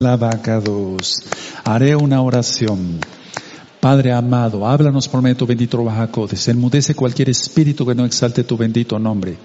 [0.00, 0.62] vaca
[1.64, 3.00] Haré una oración.
[3.80, 6.46] Padre amado, háblanos por medio de tu bendito Bajacodes.
[6.46, 9.36] Enmudece cualquier espíritu que no exalte tu bendito nombre.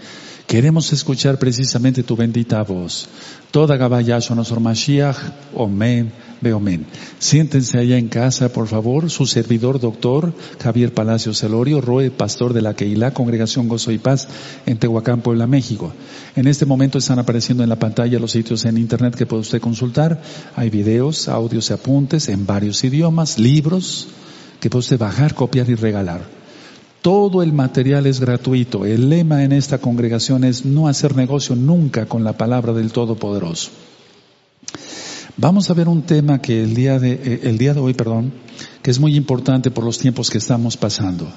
[0.48, 3.08] Queremos escuchar precisamente tu bendita voz.
[3.50, 5.18] Toda Gabayash Nosor Mashiach,
[5.56, 6.12] Omen,
[6.42, 6.85] Beomen.
[7.17, 9.10] Siéntense allá en casa, por favor.
[9.10, 14.28] Su servidor, doctor Javier Palacio Celorio, Roe, pastor de la Keilah, Congregación Gozo y Paz,
[14.66, 15.94] en Tehuacán, Puebla, México.
[16.35, 19.62] En este momento están apareciendo en la pantalla los sitios en internet que puede usted
[19.62, 20.21] consultar.
[20.55, 24.07] Hay videos, audios y apuntes en varios idiomas, libros
[24.59, 26.42] que puede usted bajar, copiar y regalar.
[27.03, 28.85] Todo el material es gratuito.
[28.85, 33.71] El lema en esta congregación es no hacer negocio nunca con la palabra del Todopoderoso.
[35.35, 38.31] Vamos a ver un tema que el día de, eh, el día de hoy, perdón,
[38.81, 41.27] que es muy importante por los tiempos que estamos pasando.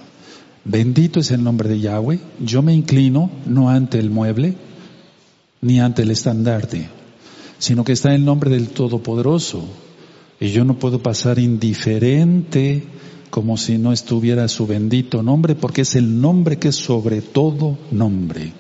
[0.65, 2.21] Bendito es el nombre de Yahweh.
[2.39, 4.55] Yo me inclino no ante el mueble
[5.63, 6.87] ni ante el estandarte,
[7.59, 9.65] sino que está el nombre del Todopoderoso.
[10.39, 12.85] Y yo no puedo pasar indiferente
[13.31, 17.79] como si no estuviera su bendito nombre, porque es el nombre que es sobre todo
[17.91, 18.53] nombre.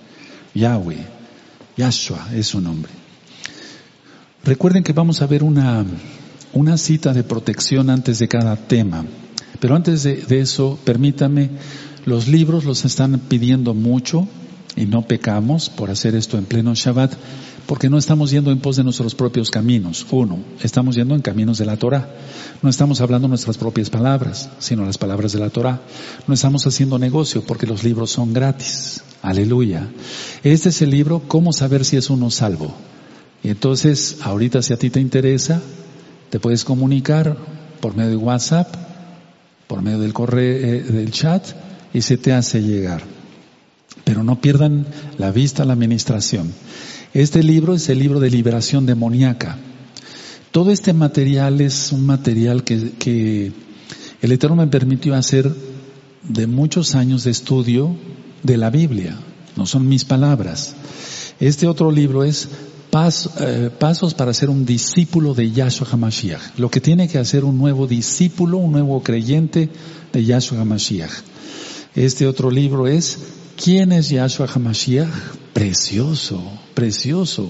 [0.55, 1.05] Yahweh,
[1.77, 2.93] Yahshua es su nombre.
[4.45, 5.85] Recuerden que vamos a ver una,
[6.53, 9.05] una cita de protección antes de cada tema.
[9.61, 11.51] Pero antes de, de eso, permítame,
[12.05, 14.29] los libros los están pidiendo mucho
[14.77, 17.15] y no pecamos por hacer esto en pleno Shabbat,
[17.67, 20.07] porque no estamos yendo en pos de nuestros propios caminos.
[20.11, 22.09] Uno, estamos yendo en caminos de la Torah.
[22.63, 25.81] No estamos hablando nuestras propias palabras, sino las palabras de la Torah.
[26.27, 29.03] No estamos haciendo negocio porque los libros son gratis.
[29.23, 29.89] Aleluya.
[30.45, 32.73] Este es el libro, ¿Cómo saber si es uno salvo?
[33.43, 35.61] Y entonces, ahorita si a ti te interesa,
[36.31, 37.37] te puedes comunicar
[37.81, 38.75] por medio de WhatsApp,
[39.67, 41.45] por medio del correo, eh, del chat,
[41.93, 43.03] y se te hace llegar.
[44.05, 44.87] Pero no pierdan
[45.19, 46.53] la vista la administración.
[47.15, 49.57] Este libro es el libro de liberación demoníaca.
[50.51, 53.53] Todo este material es un material que,
[54.23, 55.53] el Eterno me permitió hacer
[56.23, 57.95] de muchos años de estudio
[58.43, 59.17] de la Biblia.
[59.57, 60.75] No son mis palabras.
[61.39, 62.49] Este otro libro es
[63.41, 66.59] eh, pasos para ser un discípulo de Yahshua HaMashiach.
[66.59, 69.69] Lo que tiene que hacer un nuevo discípulo, un nuevo creyente
[70.13, 71.13] de Yahshua HaMashiach.
[71.95, 73.19] Este otro libro es
[73.57, 75.09] ¿Quién es Yahshua HaMashiach?
[75.55, 76.43] Precioso,
[76.75, 77.49] precioso,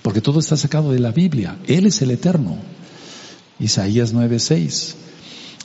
[0.00, 1.58] porque todo está sacado de la Biblia.
[1.66, 2.56] Él es el Eterno.
[3.60, 4.94] Isaías 9:6.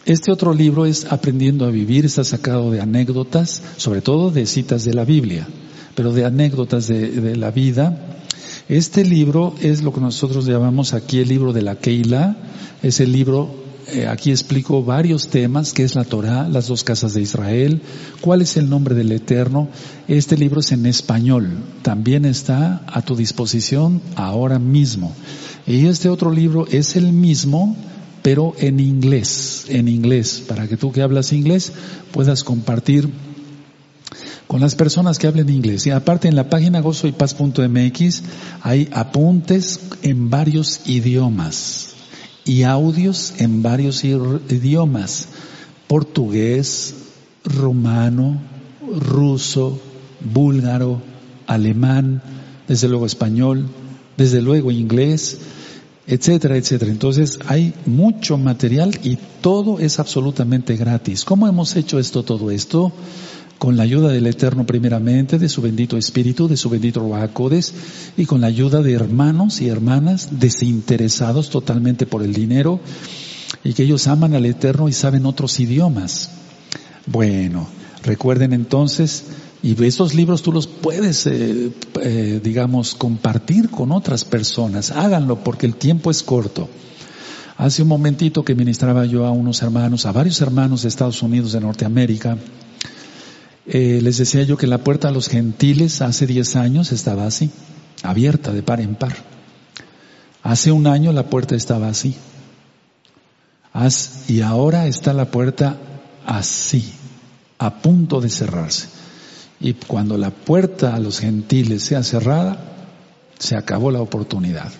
[0.06, 4.84] Este otro libro es Aprendiendo a Vivir, está sacado de anécdotas, sobre todo de citas
[4.84, 5.48] de la Biblia,
[5.96, 8.20] pero de anécdotas de, de la vida.
[8.68, 12.36] Este libro es lo que nosotros llamamos aquí el libro de la Keila,
[12.84, 17.14] es el libro eh, aquí explico varios temas, qué es la Torah, las dos casas
[17.14, 17.82] de Israel,
[18.20, 19.70] cuál es el nombre del Eterno.
[20.10, 25.16] Este libro es en español, también está a tu disposición ahora mismo.
[25.66, 27.78] Y este otro libro es el mismo,
[28.24, 31.72] pero en inglés, en inglés, para que tú que hablas inglés
[32.12, 33.10] puedas compartir
[34.48, 35.88] con las personas que hablen inglés.
[35.88, 38.24] Y aparte en la página gozoypaz.mx
[38.64, 41.97] hay apuntes en varios idiomas
[42.48, 45.28] y audios en varios idiomas,
[45.88, 46.96] portugués,
[47.44, 48.42] rumano,
[49.00, 49.80] ruso,
[50.22, 51.02] búlgaro,
[51.46, 52.22] alemán,
[52.68, 53.68] desde luego español,
[54.18, 55.40] desde luego inglés,
[56.08, 56.92] etcétera, etcétera.
[56.92, 61.26] Entonces hay mucho material y todo es absolutamente gratis.
[61.26, 62.92] ¿Cómo hemos hecho esto, todo esto?
[63.58, 67.74] Con la ayuda del Eterno primeramente, de su bendito Espíritu, de su bendito Ruacodes,
[68.16, 72.80] y con la ayuda de hermanos y hermanas desinteresados totalmente por el dinero,
[73.64, 76.30] y que ellos aman al Eterno y saben otros idiomas.
[77.06, 77.68] Bueno,
[78.04, 79.24] recuerden entonces,
[79.64, 84.92] y estos libros tú los puedes, eh, eh, digamos, compartir con otras personas.
[84.92, 86.70] Háganlo porque el tiempo es corto.
[87.58, 91.54] Hace un momentito que ministraba yo a unos hermanos, a varios hermanos de Estados Unidos,
[91.54, 92.38] de Norteamérica,
[93.70, 97.52] eh, les decía yo que la puerta a los gentiles hace 10 años estaba así,
[98.02, 99.16] abierta de par en par.
[100.42, 102.16] Hace un año la puerta estaba así.
[104.30, 105.76] y ahora está la puerta
[106.26, 106.94] así,
[107.60, 108.88] a punto de cerrarse.
[109.60, 112.58] Y cuando la puerta a los gentiles sea cerrada,
[113.38, 114.72] se acabó la oportunidad.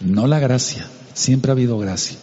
[0.00, 2.16] No la gracia, siempre ha habido gracia,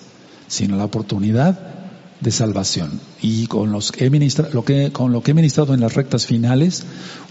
[0.48, 1.79] sino la oportunidad
[2.20, 3.00] de salvación.
[3.22, 4.10] Y con los que he
[4.54, 6.84] lo que, con lo que he ministrado en las rectas finales,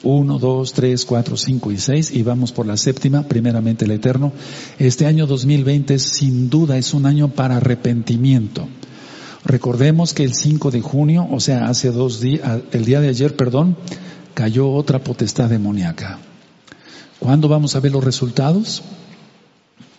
[0.03, 4.33] uno, dos, tres, cuatro, cinco y seis, y vamos por la séptima, primeramente el Eterno.
[4.79, 8.69] Este año 2020 sin duda es un año para arrepentimiento.
[9.45, 13.37] Recordemos que el 5 de junio, o sea, hace dos días, el día de ayer,
[13.37, 13.77] perdón,
[14.35, 16.19] cayó otra potestad demoníaca.
[17.19, 18.83] ¿Cuándo vamos a ver los resultados?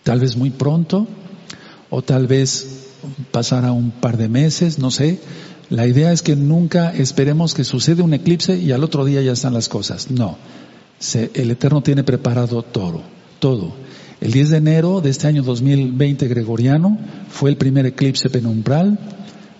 [0.02, 1.06] Tal vez muy pronto,
[1.90, 2.89] o tal vez
[3.30, 5.20] pasará un par de meses, no sé.
[5.68, 9.32] La idea es que nunca esperemos que suceda un eclipse y al otro día ya
[9.32, 10.10] están las cosas.
[10.10, 10.36] No.
[11.14, 13.02] el Eterno tiene preparado todo,
[13.38, 13.72] todo.
[14.20, 16.98] El 10 de enero de este año 2020 gregoriano
[17.30, 18.98] fue el primer eclipse penumbral.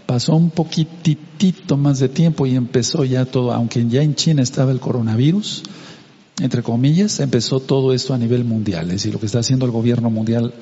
[0.05, 4.73] Pasó un poquitito más de tiempo y empezó ya todo, aunque ya en China estaba
[4.73, 5.63] el coronavirus,
[6.41, 8.87] entre comillas, empezó todo esto a nivel mundial.
[8.87, 10.53] Es decir, lo que está haciendo el gobierno mundial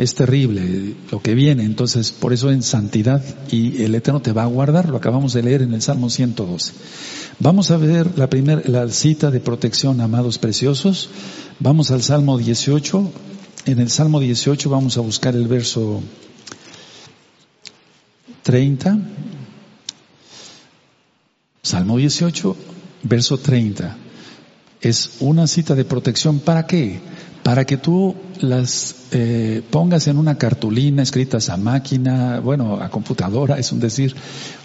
[0.00, 1.64] es terrible lo que viene.
[1.64, 4.88] Entonces, por eso en santidad y el Eterno te va a guardar.
[4.88, 6.72] Lo acabamos de leer en el Salmo 112.
[7.38, 11.10] Vamos a ver la primera, la cita de protección, amados preciosos.
[11.58, 13.12] Vamos al Salmo 18.
[13.66, 16.00] En el Salmo 18 vamos a buscar el verso
[18.42, 18.98] 30.
[21.62, 22.56] Salmo 18,
[23.02, 23.98] verso 30.
[24.80, 26.40] Es una cita de protección.
[26.40, 27.00] ¿Para qué?
[27.42, 33.58] Para que tú las eh, pongas en una cartulina escritas a máquina, bueno, a computadora,
[33.58, 34.14] es un decir,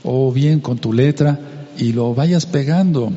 [0.04, 1.40] o bien con tu letra
[1.78, 3.12] y lo vayas pegando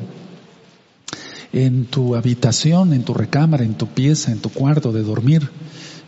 [1.52, 5.48] en tu habitación, en tu recámara, en tu pieza, en tu cuarto de dormir.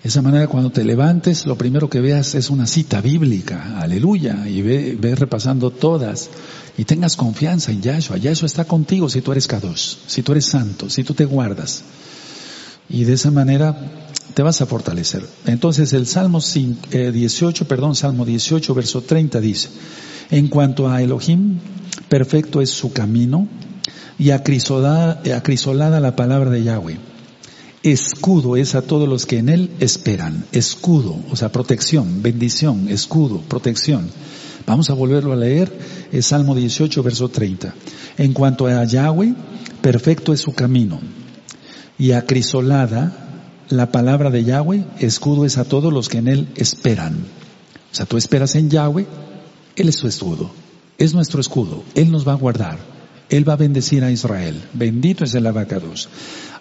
[0.02, 4.48] De esa manera cuando te levantes, lo primero que veas es una cita bíblica, aleluya,
[4.48, 6.30] y ve, ve repasando todas.
[6.78, 8.16] Y tengas confianza en Yahshua.
[8.16, 11.82] Yahshua está contigo si tú eres Kadosh, si tú eres santo, si tú te guardas.
[12.90, 13.76] Y de esa manera
[14.34, 15.24] te vas a fortalecer.
[15.46, 19.68] Entonces el Salmo 18, eh, perdón, Salmo 18, verso 30 dice,
[20.30, 21.58] en cuanto a Elohim,
[22.08, 23.48] perfecto es su camino,
[24.18, 26.98] y acrisolada, acrisolada la palabra de Yahweh.
[27.82, 30.44] Escudo es a todos los que en él esperan.
[30.52, 34.10] Escudo, o sea, protección, bendición, escudo, protección.
[34.66, 35.72] Vamos a volverlo a leer,
[36.12, 37.74] es Salmo 18, verso 30.
[38.18, 39.34] En cuanto a Yahweh,
[39.80, 41.00] perfecto es su camino.
[42.00, 43.12] Y acrisolada
[43.68, 47.14] la palabra de Yahweh, escudo es a todos los que en él esperan.
[47.92, 49.06] O sea, tú esperas en Yahweh,
[49.76, 50.50] Él es tu escudo,
[50.96, 52.78] es nuestro escudo, Él nos va a guardar.
[53.28, 54.60] Él va a bendecir a Israel.
[54.72, 56.08] Bendito es el abacados.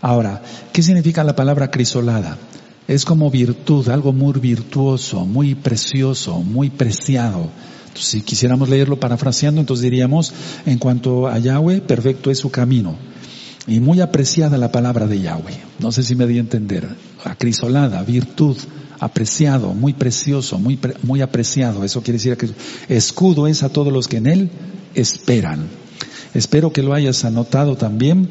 [0.02, 0.44] Ahora,
[0.74, 2.38] ¿qué significa la palabra crisolada?
[2.90, 7.50] Es como virtud, algo muy virtuoso, muy precioso, muy preciado.
[7.96, 10.34] si quisiéramos leerlo parafraseando, entonces diríamos,
[10.66, 12.98] en cuanto a Yahweh, perfecto es su camino.
[13.70, 15.60] Y muy apreciada la palabra de Yahweh.
[15.78, 16.90] No sé si me di a entender.
[17.24, 18.58] Acrisolada, virtud,
[19.00, 21.84] apreciado, muy precioso, muy, muy apreciado.
[21.84, 22.50] Eso quiere decir que
[22.88, 24.50] escudo es a todos los que en él
[24.96, 25.68] esperan.
[26.34, 28.30] Espero que lo hayas anotado también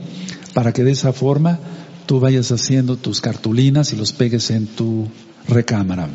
[0.54, 1.60] para que de esa forma
[2.06, 5.06] tú vayas haciendo tus cartulinas y los pegues en tu
[5.46, 6.08] recámara.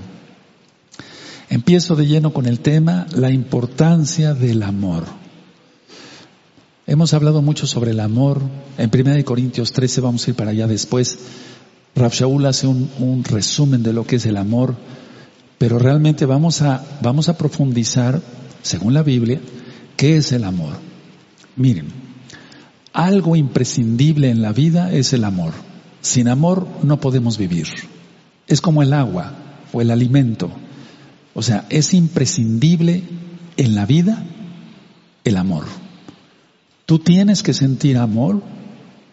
[1.50, 5.23] Empiezo de lleno con el tema, la importancia del amor.
[6.86, 8.42] Hemos hablado mucho sobre el amor.
[8.78, 11.18] En 1 Corintios 13 vamos a ir para allá después.
[11.96, 14.76] Rav Shaul hace un, un, resumen de lo que es el amor,
[15.58, 18.22] pero realmente vamos a, vamos a profundizar,
[18.64, 19.40] según la Biblia,
[19.96, 20.74] qué es el amor.
[21.56, 21.88] Miren,
[22.92, 25.54] algo imprescindible en la vida es el amor.
[26.02, 27.68] Sin amor no podemos vivir.
[28.48, 29.34] Es como el agua
[29.72, 30.52] o el alimento.
[31.34, 33.04] O sea, es imprescindible
[33.56, 34.26] en la vida
[35.24, 35.64] el amor.
[36.86, 38.42] Tú tienes que sentir amor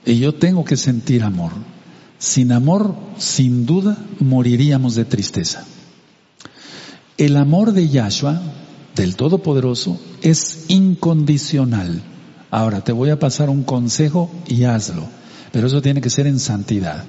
[0.04, 1.52] y yo tengo que sentir amor.
[2.18, 5.64] Sin amor, sin duda, moriríamos de tristeza.
[7.16, 8.40] El amor de Yahshua,
[8.96, 12.02] del Todopoderoso, es incondicional.
[12.50, 15.04] Ahora, te voy a pasar un consejo y hazlo,
[15.52, 17.04] pero eso tiene que ser en santidad.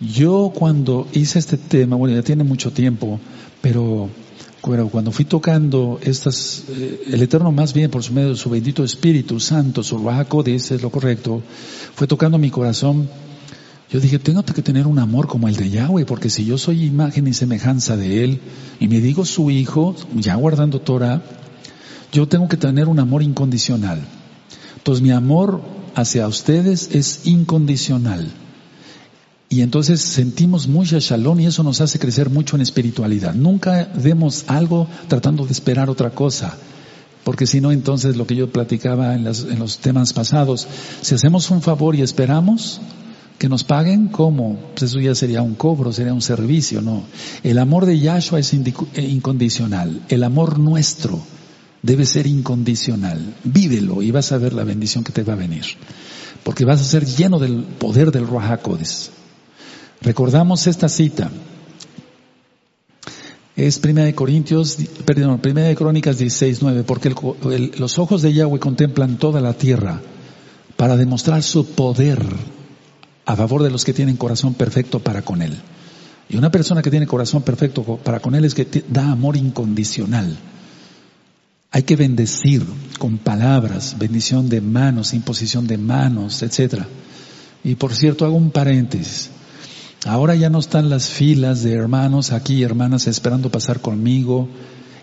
[0.00, 3.20] Yo cuando hice este tema, bueno, ya tiene mucho tiempo,
[3.60, 4.08] pero,
[4.62, 9.40] cuando fui tocando estas, eh, el Eterno más bien por su medio su bendito Espíritu
[9.40, 11.42] Santo, su Ruajaco, dice es lo correcto,
[11.94, 13.08] fue tocando mi corazón.
[13.90, 16.84] Yo dije, tengo que tener un amor como el de Yahweh, porque si yo soy
[16.84, 18.40] imagen y semejanza de Él,
[18.80, 21.22] y me digo su hijo, ya guardando Torah,
[22.12, 24.00] yo tengo que tener un amor incondicional.
[24.76, 25.60] Entonces mi amor
[25.94, 28.30] hacia ustedes es incondicional.
[29.52, 33.34] Y entonces sentimos mucha shalom y eso nos hace crecer mucho en espiritualidad.
[33.34, 36.54] Nunca demos algo tratando de esperar otra cosa.
[37.22, 40.66] Porque si no, entonces lo que yo platicaba en, los temas pasados,
[41.02, 42.80] si hacemos un favor y esperamos
[43.38, 44.58] que nos paguen, ¿cómo?
[44.70, 47.02] Pues eso ya sería un cobro, sería un servicio, no.
[47.42, 50.00] El amor de Yahshua es incondicional.
[50.08, 51.20] El amor nuestro
[51.82, 53.34] debe ser incondicional.
[53.44, 55.66] Vívelo y vas a ver la bendición que te va a venir.
[56.42, 59.10] Porque vas a ser lleno del poder del Ruajacodes.
[60.02, 61.30] Recordamos esta cita.
[63.54, 67.14] Es Primera de Corintios, perdón, Primera de Crónicas 16, 9, porque
[67.78, 70.00] los ojos de Yahweh contemplan toda la tierra
[70.76, 72.20] para demostrar su poder
[73.24, 75.56] a favor de los que tienen corazón perfecto para con Él.
[76.28, 80.36] Y una persona que tiene corazón perfecto para con Él es que da amor incondicional.
[81.70, 82.64] Hay que bendecir
[82.98, 86.84] con palabras, bendición de manos, imposición de manos, etc.
[87.62, 89.30] Y por cierto, hago un paréntesis.
[90.04, 94.48] Ahora ya no están las filas de hermanos aquí, hermanas esperando pasar conmigo,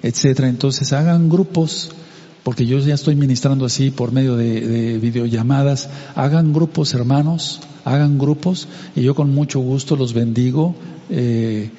[0.03, 0.41] etc.
[0.41, 1.91] Entonces hagan grupos
[2.43, 8.67] porque yo ya estoy ministrando así por medio de, videollamadas, hagan grupos hermanos, hagan grupos
[8.95, 10.75] y yo con mucho gusto los bendigo
[11.09, 11.69] eh,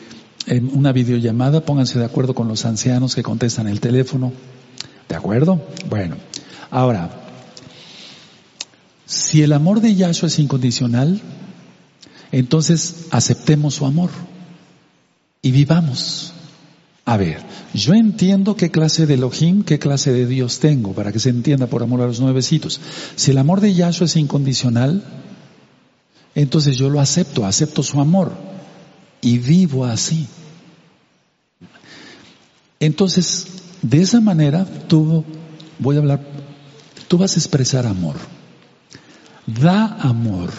[0.46, 4.32] en una videollamada, pónganse de acuerdo con los ancianos que contestan el teléfono,
[5.08, 5.60] ¿de acuerdo?
[5.88, 6.16] Bueno,
[6.70, 7.10] ahora,
[9.04, 11.20] si el amor de Yahshua es incondicional,
[12.32, 14.10] entonces aceptemos su amor
[15.42, 16.32] y vivamos.
[17.04, 17.42] A ver,
[17.74, 21.66] yo entiendo qué clase de Elohim, qué clase de Dios tengo, para que se entienda
[21.66, 22.80] por amor a los nuevecitos.
[23.16, 25.02] Si el amor de Yahshua es incondicional,
[26.34, 28.32] entonces yo lo acepto, acepto su amor
[29.20, 30.28] y vivo así.
[32.78, 33.46] Entonces,
[33.82, 35.24] de esa manera, tú,
[35.78, 36.20] voy a hablar,
[37.08, 38.16] tú vas a expresar amor.
[39.46, 40.50] Da amor.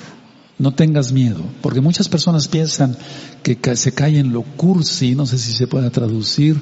[0.62, 2.96] No tengas miedo, porque muchas personas piensan
[3.42, 6.62] que se cae en lo cursi, no sé si se puede traducir,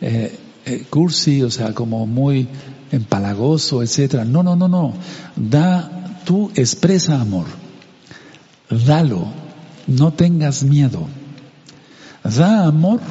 [0.00, 0.34] eh,
[0.64, 2.48] eh, cursi, o sea, como muy
[2.90, 4.24] empalagoso, etcétera.
[4.24, 4.94] No, no, no, no.
[5.36, 7.44] Da, tú expresa amor.
[8.86, 9.26] Dalo.
[9.86, 11.06] No tengas miedo.
[12.22, 13.02] Da amor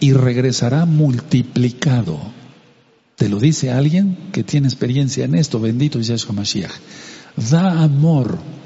[0.00, 2.18] y regresará multiplicado.
[3.14, 5.60] Te lo dice alguien que tiene experiencia en esto.
[5.60, 6.72] Bendito Yahshua Mashiach.
[7.36, 8.57] Da amor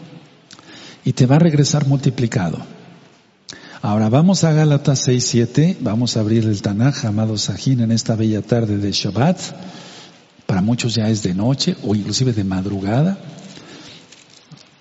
[1.05, 2.59] y te va a regresar multiplicado.
[3.81, 8.41] Ahora vamos a Gálatas 6.7, vamos a abrir el Tanaj, amado Sajín, en esta bella
[8.41, 9.41] tarde de Shabbat.
[10.47, 13.19] Para muchos ya es de noche o inclusive de madrugada.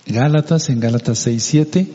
[0.06, 1.88] Gálatas, en Gálatas 6.7,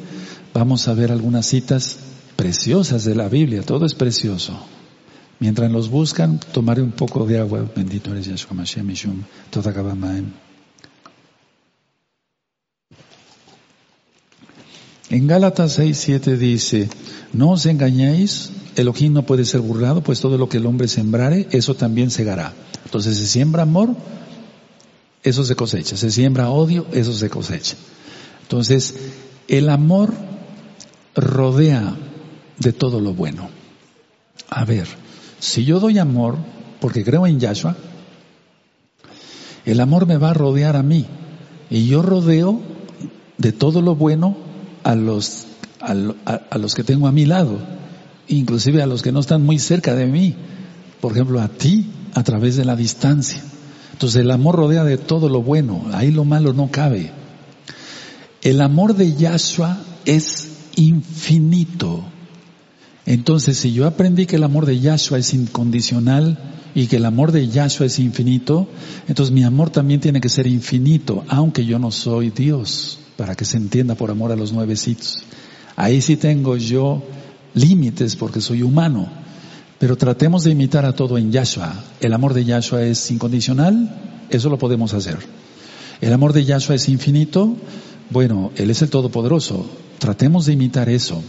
[0.52, 1.98] vamos a ver algunas citas
[2.34, 4.58] preciosas de la Biblia, todo es precioso.
[5.38, 7.70] Mientras los buscan, tomaré un poco de agua.
[7.74, 9.72] Bendito eres Yahshua Mashiach Mishum, toda
[15.08, 16.88] En Gálatas 6, 7 dice,
[17.32, 21.46] no os engañéis, Elohim no puede ser burlado, pues todo lo que el hombre sembrare,
[21.52, 22.52] eso también segará.
[22.84, 23.94] Entonces se siembra amor,
[25.22, 25.96] eso se cosecha.
[25.96, 27.76] Se siembra odio, eso se cosecha.
[28.42, 28.94] Entonces,
[29.48, 30.12] el amor
[31.14, 31.96] rodea
[32.58, 33.48] de todo lo bueno.
[34.48, 34.86] A ver,
[35.40, 36.36] si yo doy amor,
[36.80, 37.76] porque creo en Yahshua,
[39.64, 41.06] el amor me va a rodear a mí.
[41.70, 42.60] Y yo rodeo
[43.38, 44.45] de todo lo bueno
[44.86, 45.46] a los,
[45.80, 47.58] a, los que tengo a mi lado,
[48.28, 50.36] inclusive a los que no están muy cerca de mí,
[51.00, 53.42] por ejemplo a ti a través de la distancia.
[53.92, 57.10] Entonces el amor rodea de todo lo bueno, ahí lo malo no cabe.
[58.42, 62.04] El amor de Yahshua es infinito.
[63.06, 66.38] Entonces, si yo aprendí que el amor de Yahshua es incondicional
[66.76, 68.68] y que el amor de Yahshua es infinito,
[69.08, 73.44] entonces mi amor también tiene que ser infinito, aunque yo no soy Dios para que
[73.44, 75.18] se entienda por amor a los nuevecitos.
[75.76, 77.02] Ahí sí tengo yo
[77.54, 79.08] límites porque soy humano,
[79.78, 81.84] pero tratemos de imitar a todo en Yahshua.
[82.00, 85.18] El amor de Yahshua es incondicional, eso lo podemos hacer.
[86.00, 87.56] El amor de Yahshua es infinito,
[88.10, 89.66] bueno, Él es el Todopoderoso,
[89.98, 91.22] tratemos de imitar eso.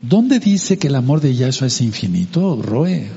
[0.00, 3.08] ¿Dónde dice que el amor de Yahshua es infinito, Roe?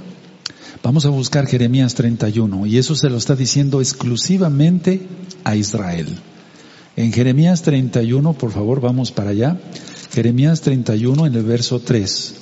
[0.83, 5.07] Vamos a buscar Jeremías 31 y eso se lo está diciendo exclusivamente
[5.45, 6.07] a Israel.
[6.95, 9.57] En Jeremías 31, por favor, vamos para allá.
[10.11, 12.35] Jeremías 31 en el verso 3.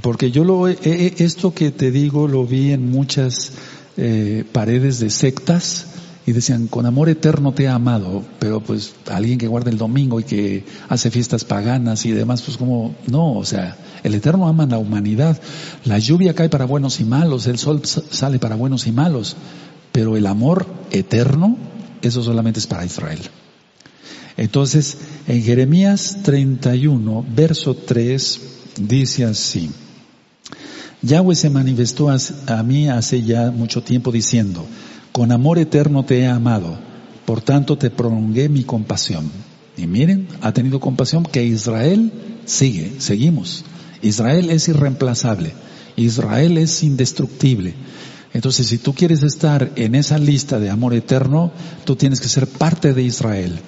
[0.00, 3.52] Porque yo lo, esto que te digo lo vi en muchas
[3.96, 5.86] eh, paredes de sectas
[6.26, 10.18] y decían, con amor eterno te he amado, pero pues alguien que guarda el domingo
[10.18, 14.64] y que hace fiestas paganas y demás, pues como, no, o sea, el eterno ama
[14.64, 15.40] a la humanidad.
[15.84, 19.36] La lluvia cae para buenos y malos, el sol sale para buenos y malos,
[19.92, 21.56] pero el amor eterno
[22.02, 23.20] eso solamente es para Israel.
[24.36, 28.40] Entonces, en Jeremías 31, verso 3,
[28.78, 29.70] dice así,
[31.02, 34.66] Yahweh se manifestó a mí hace ya mucho tiempo diciendo,
[35.10, 36.78] con amor eterno te he amado,
[37.26, 39.30] por tanto te prolongué mi compasión.
[39.76, 42.12] Y miren, ha tenido compasión que Israel
[42.44, 43.64] sigue, seguimos.
[44.00, 45.52] Israel es irreemplazable,
[45.96, 47.74] Israel es indestructible.
[48.34, 51.52] Entonces, si tú quieres estar en esa lista de amor eterno,
[51.84, 53.60] tú tienes que ser parte de Israel.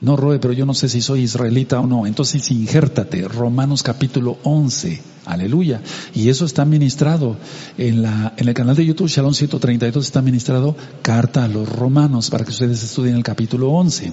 [0.00, 2.06] No, Roe, pero yo no sé si soy israelita o no.
[2.06, 3.28] Entonces, injértate.
[3.28, 5.00] Romanos capítulo 11.
[5.26, 5.80] Aleluya.
[6.12, 7.36] Y eso está ministrado
[7.78, 12.30] en la, en el canal de YouTube Shalom 132 está ministrado carta a los romanos
[12.30, 14.12] para que ustedes estudien el capítulo 11.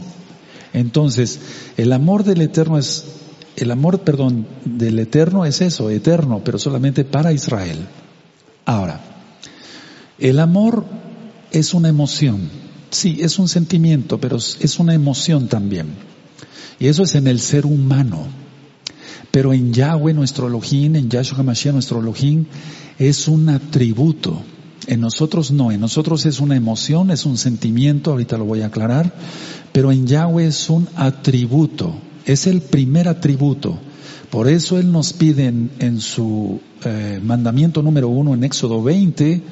[0.73, 1.39] Entonces,
[1.77, 3.05] el amor del eterno es
[3.55, 7.87] el amor, perdón, del eterno es eso, eterno, pero solamente para Israel.
[8.65, 9.01] Ahora,
[10.19, 10.85] el amor
[11.51, 12.49] es una emoción.
[12.91, 15.87] Sí, es un sentimiento, pero es una emoción también.
[16.79, 18.27] Y eso es en el ser humano.
[19.31, 22.45] Pero en Yahweh, nuestro Elohim, en Yahshua HaMashiach, nuestro Elohim,
[22.97, 24.41] es un atributo.
[24.87, 28.67] En nosotros no, en nosotros es una emoción, es un sentimiento, ahorita lo voy a
[28.67, 29.13] aclarar,
[29.71, 31.93] pero en Yahweh es un atributo,
[32.25, 33.77] es el primer atributo.
[34.31, 39.43] Por eso Él nos pide en, su eh, mandamiento número uno en Éxodo 20,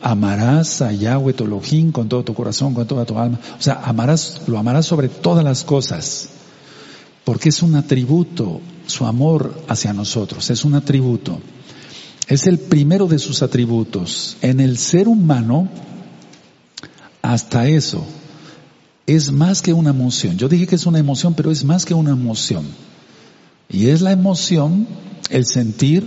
[0.00, 1.60] amarás a Yahweh tu
[1.92, 3.38] con todo tu corazón, con toda tu alma.
[3.58, 6.30] O sea, amarás, lo amarás sobre todas las cosas.
[7.24, 11.38] Porque es un atributo, su amor hacia nosotros, es un atributo.
[12.26, 14.36] Es el primero de sus atributos.
[14.40, 15.68] En el ser humano,
[17.22, 18.04] hasta eso,
[19.06, 20.38] es más que una emoción.
[20.38, 22.64] Yo dije que es una emoción, pero es más que una emoción.
[23.68, 24.86] Y es la emoción,
[25.30, 26.04] el sentir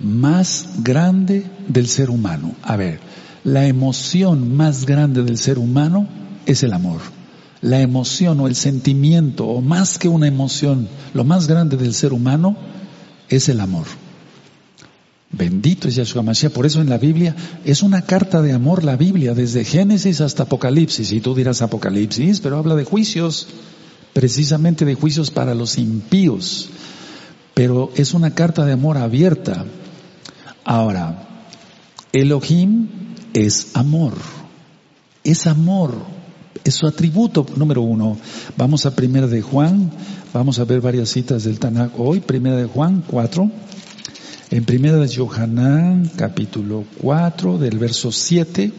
[0.00, 2.54] más grande del ser humano.
[2.62, 3.00] A ver,
[3.44, 6.08] la emoción más grande del ser humano
[6.46, 7.00] es el amor.
[7.62, 12.12] La emoción o el sentimiento, o más que una emoción, lo más grande del ser
[12.12, 12.56] humano
[13.28, 13.86] es el amor.
[15.32, 16.52] Bendito es Yahshua Mashiach.
[16.52, 20.44] Por eso en la Biblia es una carta de amor la Biblia, desde Génesis hasta
[20.44, 21.12] Apocalipsis.
[21.12, 23.46] Y tú dirás Apocalipsis, pero habla de juicios,
[24.12, 26.70] precisamente de juicios para los impíos.
[27.54, 29.64] Pero es una carta de amor abierta.
[30.64, 31.28] Ahora,
[32.12, 32.88] Elohim
[33.34, 34.14] es amor.
[35.24, 35.94] Es amor.
[36.64, 38.18] Es su atributo número uno.
[38.56, 39.90] Vamos a primera de Juan.
[40.32, 42.20] Vamos a ver varias citas del Tanakh hoy.
[42.20, 43.50] Primera de Juan 4.
[44.50, 48.72] En primera de Johanán, capítulo 4, del verso 7.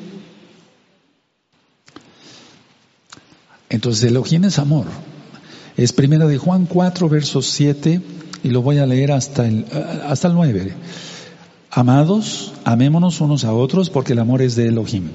[3.69, 4.87] Entonces, Elohim es amor.
[5.77, 8.01] Es primera de Juan 4, verso 7,
[8.43, 9.65] y lo voy a leer hasta el,
[10.05, 10.73] hasta el 9.
[11.73, 15.05] Amados, amémonos unos a otros porque el amor es de Elohim.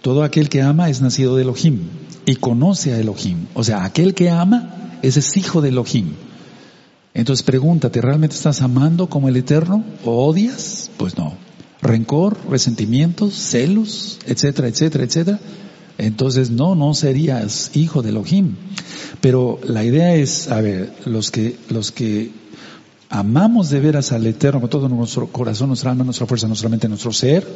[0.00, 1.80] Todo aquel que ama es nacido de Elohim
[2.24, 3.46] y conoce a Elohim.
[3.54, 6.12] O sea, aquel que ama, ese es hijo de Elohim.
[7.14, 10.88] Entonces pregúntate, ¿realmente estás amando como el Eterno o odias?
[10.98, 11.34] Pues no.
[11.82, 15.40] Rencor, resentimientos, celos, etcétera, etcétera, etcétera.
[15.98, 18.54] Entonces no, no serías hijo de Elohim.
[19.20, 22.30] Pero la idea es, a ver, los que, los que
[23.10, 26.88] amamos de veras al Eterno con todo nuestro corazón, nuestra alma, nuestra fuerza, nuestra mente,
[26.88, 27.46] nuestro ser,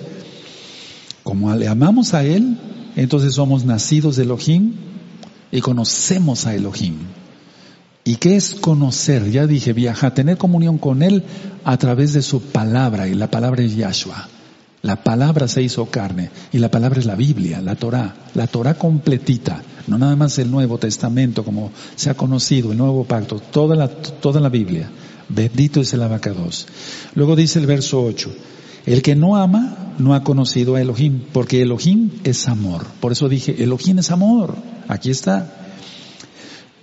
[1.23, 2.57] como le amamos a Él,
[2.97, 4.75] entonces somos nacidos de Elohim
[5.51, 6.97] y conocemos a Elohim.
[8.05, 9.31] ¿Y qué es conocer?
[9.31, 11.23] Ya dije, viajar, tener comunión con Él
[11.65, 14.29] a través de su palabra, y la palabra es Yahshua.
[14.83, 18.75] La palabra se hizo carne, y la palabra es la Biblia, la Torah, la Torah
[18.75, 23.77] completita, no nada más el Nuevo Testamento como se ha conocido, el Nuevo Pacto, toda
[23.77, 24.91] la, toda la Biblia.
[25.35, 26.66] Bendito es el abacados.
[27.14, 28.31] Luego dice el verso 8,
[28.87, 32.85] el que no ama no ha conocido a Elohim, porque Elohim es amor.
[33.01, 34.57] Por eso dije, Elohim es amor.
[34.88, 35.59] Aquí está.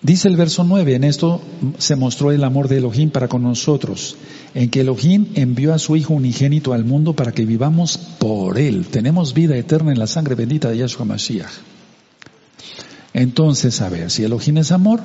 [0.02, 1.42] Dice el verso 9, en esto
[1.78, 4.16] se mostró el amor de Elohim para con nosotros,
[4.56, 8.88] en que Elohim envió a su Hijo unigénito al mundo para que vivamos por Él.
[8.88, 11.52] Tenemos vida eterna en la sangre bendita de Yahshua Mashiach.
[13.14, 15.02] Entonces, a ver, si Elohim es amor,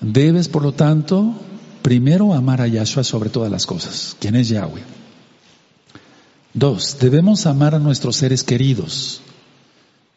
[0.00, 1.34] debes por lo tanto
[1.82, 4.82] primero amar a Yahshua sobre todas las cosas, quien es Yahweh.
[6.52, 9.20] Dos, debemos amar a nuestros seres queridos,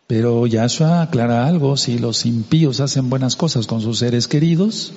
[0.08, 4.92] pero Yahshua aclara algo, si los impíos hacen buenas cosas con sus seres queridos,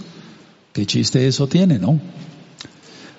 [0.72, 2.00] qué chiste eso tiene, ¿no?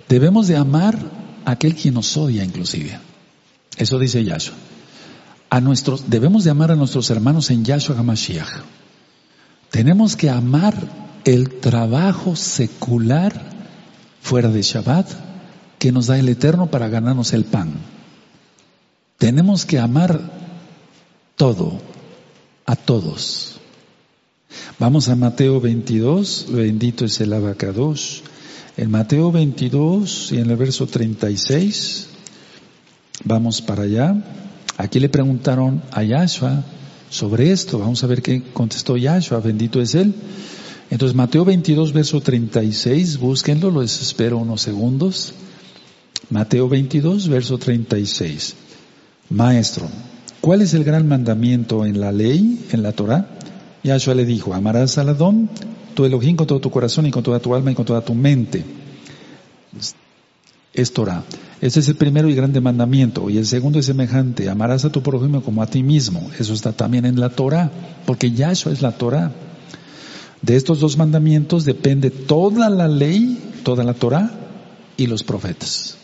[0.09, 0.97] Debemos de amar
[1.45, 2.99] a aquel quien nos odia inclusive.
[3.77, 4.55] Eso dice Yahshua.
[5.49, 8.49] A nuestros, debemos de amar a nuestros hermanos en Yahshua HaMashiach.
[9.69, 13.33] Tenemos que amar el trabajo secular
[14.21, 15.09] fuera de Shabbat
[15.77, 17.73] que nos da el Eterno para ganarnos el pan.
[19.17, 20.21] Tenemos que amar
[21.35, 21.81] todo,
[22.65, 23.59] a todos.
[24.79, 28.23] Vamos a Mateo 22, bendito es el abacados.
[28.77, 32.07] En Mateo 22 y en el verso 36,
[33.25, 34.15] vamos para allá.
[34.77, 36.63] Aquí le preguntaron a Yahshua
[37.09, 37.79] sobre esto.
[37.79, 40.15] Vamos a ver qué contestó Yahshua, bendito es Él.
[40.89, 45.33] Entonces Mateo 22, verso 36, búsquenlo, lo espero unos segundos.
[46.29, 48.55] Mateo 22, verso 36.
[49.29, 49.89] Maestro,
[50.41, 53.27] ¿Cuál es el gran mandamiento en la ley, en la Torah?
[53.83, 55.49] Yahshua le dijo, amarás al Adón,
[55.93, 58.13] tu Elohim con todo tu corazón y con toda tu alma y con toda tu
[58.13, 58.63] mente.
[60.73, 61.23] Es Torah.
[61.59, 63.29] Ese es el primero y grande mandamiento.
[63.29, 66.29] Y el segundo es semejante, amarás a tu prójimo como a ti mismo.
[66.39, 67.71] Eso está también en la Torah,
[68.05, 69.31] porque Yahshua es la Torah.
[70.47, 74.31] De estos dos mandamientos depende toda la ley, toda la Torah
[74.95, 75.97] y los profetas.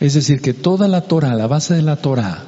[0.00, 2.42] Es decir, que toda la Torah, la base de la Torah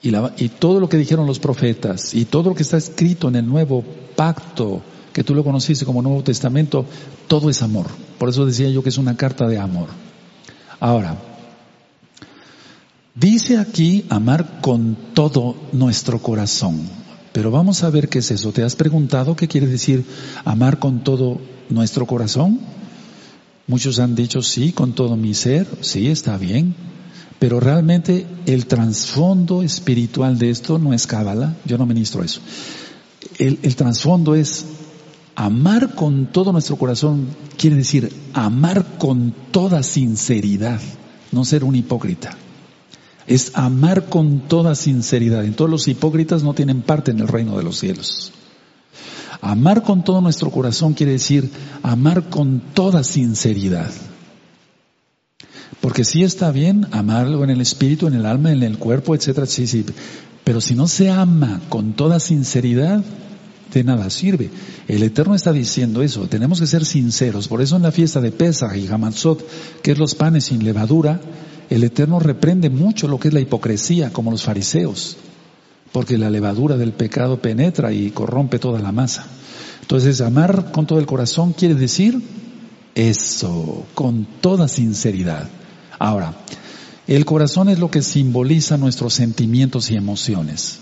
[0.00, 3.36] y, y todo lo que dijeron los profetas y todo lo que está escrito en
[3.36, 3.84] el nuevo
[4.16, 4.80] pacto,
[5.12, 6.86] que tú lo conociste como Nuevo Testamento,
[7.28, 7.86] todo es amor.
[8.18, 9.88] Por eso decía yo que es una carta de amor.
[10.80, 11.18] Ahora,
[13.14, 17.05] dice aquí amar con todo nuestro corazón.
[17.36, 18.50] Pero vamos a ver qué es eso.
[18.50, 20.06] ¿Te has preguntado qué quiere decir
[20.46, 22.60] amar con todo nuestro corazón?
[23.66, 26.74] Muchos han dicho sí, con todo mi ser, sí, está bien.
[27.38, 32.40] Pero realmente el trasfondo espiritual de esto no es cábala, yo no ministro eso.
[33.38, 34.64] El, el trasfondo es
[35.34, 37.26] amar con todo nuestro corazón,
[37.58, 40.80] quiere decir amar con toda sinceridad,
[41.32, 42.34] no ser un hipócrita.
[43.26, 45.44] Es amar con toda sinceridad.
[45.44, 48.32] En todos los hipócritas no tienen parte en el reino de los cielos.
[49.40, 51.50] Amar con todo nuestro corazón quiere decir
[51.82, 53.90] amar con toda sinceridad.
[55.80, 59.46] Porque sí está bien amarlo en el espíritu, en el alma, en el cuerpo, etcétera,
[59.46, 59.84] sí, sí.
[60.42, 63.04] Pero si no se ama con toda sinceridad,
[63.72, 64.50] de nada sirve.
[64.88, 67.48] El Eterno está diciendo eso, tenemos que ser sinceros.
[67.48, 69.44] Por eso en la fiesta de Pesach y Hamatzot,
[69.82, 71.20] que es los panes sin levadura,
[71.70, 75.16] el Eterno reprende mucho lo que es la hipocresía, como los fariseos,
[75.92, 79.26] porque la levadura del pecado penetra y corrompe toda la masa.
[79.80, 82.20] Entonces, amar con todo el corazón quiere decir
[82.94, 85.48] eso, con toda sinceridad.
[85.98, 86.34] Ahora,
[87.06, 90.78] el corazón es lo que simboliza nuestros sentimientos y emociones.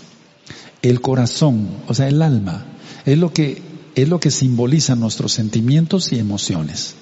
[0.81, 2.65] El corazón, o sea, el alma,
[3.05, 3.61] es lo que,
[3.95, 6.95] es lo que simboliza nuestros sentimientos y emociones.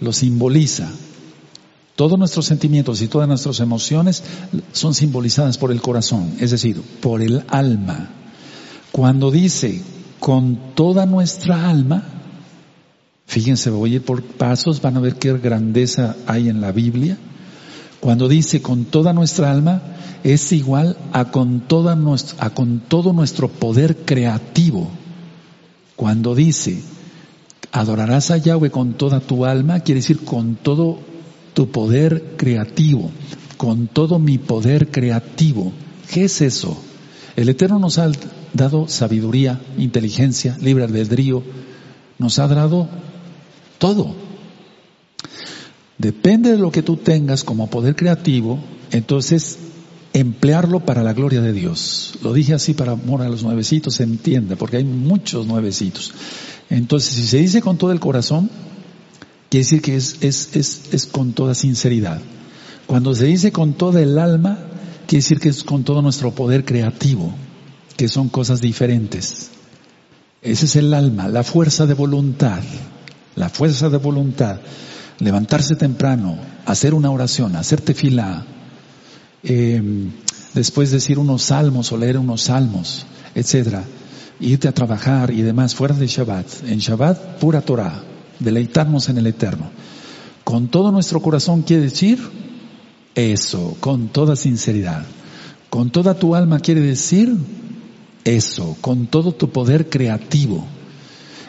[0.00, 0.88] Lo simboliza.
[1.96, 4.22] Todos nuestros sentimientos y todas nuestras emociones
[4.72, 8.10] son simbolizadas por el corazón, es decir, por el alma.
[8.92, 9.82] Cuando dice
[10.18, 12.02] con toda nuestra alma,
[13.26, 17.18] fíjense, voy a ir por pasos, van a ver qué grandeza hay en la Biblia.
[18.00, 19.82] Cuando dice con toda nuestra alma,
[20.24, 21.98] es igual a con, toda
[22.38, 24.88] a con todo nuestro poder creativo.
[25.96, 26.82] Cuando dice,
[27.72, 30.98] adorarás a Yahweh con toda tu alma, quiere decir con todo
[31.54, 33.10] tu poder creativo,
[33.56, 35.72] con todo mi poder creativo.
[36.10, 36.80] ¿Qué es eso?
[37.36, 38.10] El Eterno nos ha
[38.52, 41.42] dado sabiduría, inteligencia, libre albedrío,
[42.18, 42.88] nos ha dado
[43.78, 44.14] todo.
[45.98, 48.58] Depende de lo que tú tengas como poder creativo,
[48.90, 49.58] entonces
[50.12, 52.14] emplearlo para la gloria de Dios.
[52.22, 56.12] Lo dije así para amor a los nuevecitos, se entiende, porque hay muchos nuevecitos.
[56.68, 58.50] Entonces, si se dice con todo el corazón,
[59.50, 62.20] Quiere decir que es, es, es, es con toda sinceridad.
[62.86, 64.58] Cuando se dice con toda el alma,
[65.08, 67.34] quiere decir que es con todo nuestro poder creativo,
[67.96, 69.50] que son cosas diferentes.
[70.40, 72.62] Ese es el alma, la fuerza de voluntad,
[73.34, 74.60] la fuerza de voluntad.
[75.18, 78.46] Levantarse temprano, hacer una oración, hacerte fila,
[79.42, 79.82] eh,
[80.54, 83.82] después decir unos salmos o leer unos salmos, etcétera,
[84.38, 86.46] irte a trabajar y demás, fuera de Shabbat.
[86.68, 88.04] En Shabbat, pura Torah
[88.40, 89.70] deleitarnos en el eterno.
[90.44, 92.18] Con todo nuestro corazón quiere decir
[93.14, 95.04] eso, con toda sinceridad.
[95.68, 97.36] Con toda tu alma quiere decir
[98.24, 100.66] eso, con todo tu poder creativo.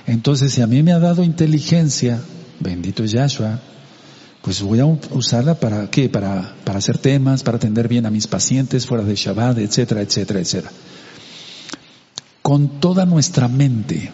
[0.06, 2.22] Entonces, si a mí me ha dado inteligencia,
[2.60, 3.60] bendito Yahshua,
[4.42, 6.10] pues voy a usarla para qué?
[6.10, 10.40] Para, para hacer temas, para atender bien a mis pacientes fuera de Shabbat, etcétera, etcétera,
[10.40, 10.72] etcétera.
[12.42, 14.12] Con toda nuestra mente,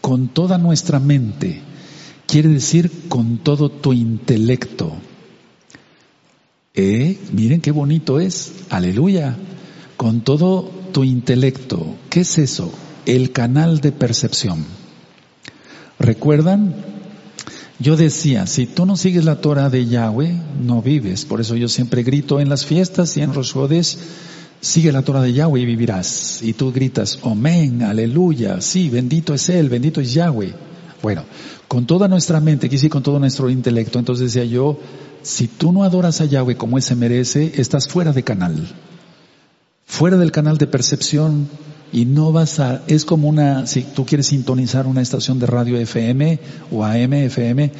[0.00, 1.60] con toda nuestra mente,
[2.30, 4.92] quiere decir con todo tu intelecto.
[6.74, 7.18] ¿Eh?
[7.32, 8.52] Miren qué bonito es.
[8.70, 9.36] Aleluya.
[9.96, 11.96] Con todo tu intelecto.
[12.08, 12.72] ¿Qué es eso?
[13.04, 14.64] El canal de percepción.
[15.98, 16.76] ¿Recuerdan?
[17.80, 21.24] Yo decía, si tú no sigues la Torah de Yahweh, no vives.
[21.24, 23.98] Por eso yo siempre grito en las fiestas y en los jodes,
[24.60, 26.42] sigue la Torah de Yahweh y vivirás.
[26.42, 30.52] Y tú gritas, amén, aleluya, sí, bendito es Él, bendito es Yahweh.
[31.02, 31.24] Bueno,
[31.70, 34.00] con toda nuestra mente, quise con todo nuestro intelecto.
[34.00, 34.76] Entonces decía yo,
[35.22, 38.66] si tú no adoras a Yahweh como Él se merece, estás fuera de canal.
[39.86, 41.48] Fuera del canal de percepción
[41.92, 45.76] y no vas a, es como una, si tú quieres sintonizar una estación de radio
[45.76, 46.40] FM
[46.72, 47.70] o AM, FM,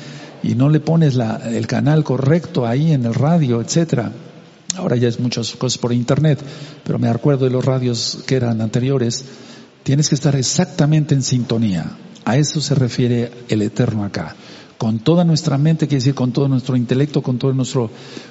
[0.45, 4.13] y no le pones el canal correcto ahí en el radio, etcétera.
[4.77, 6.39] Ahora ya es muchas cosas por internet,
[6.85, 9.25] pero me acuerdo de los radios que eran anteriores.
[9.83, 11.91] Tienes que estar exactamente en sintonía.
[12.25, 14.37] A eso se refiere el Eterno acá.
[14.79, 17.91] Con toda nuestra mente, quiere decir con todo nuestro intelecto, con todo nuestro,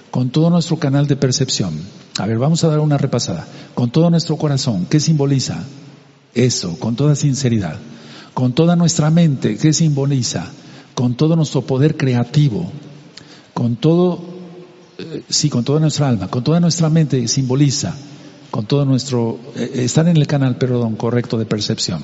[0.10, 1.74] con todo nuestro canal de percepción.
[2.18, 3.48] A ver, vamos a dar una repasada.
[3.76, 5.64] Con todo nuestro corazón, ¿qué simboliza?
[6.34, 7.78] Eso, con toda sinceridad.
[8.34, 10.50] Con toda nuestra mente, ¿qué simboliza?
[11.00, 12.70] con todo nuestro poder creativo,
[13.54, 14.20] con todo,
[14.98, 17.96] eh, sí, con toda nuestra alma, con toda nuestra mente simboliza,
[18.52, 22.02] con todo nuestro, eh, estar en el canal, perdón, correcto de percepción.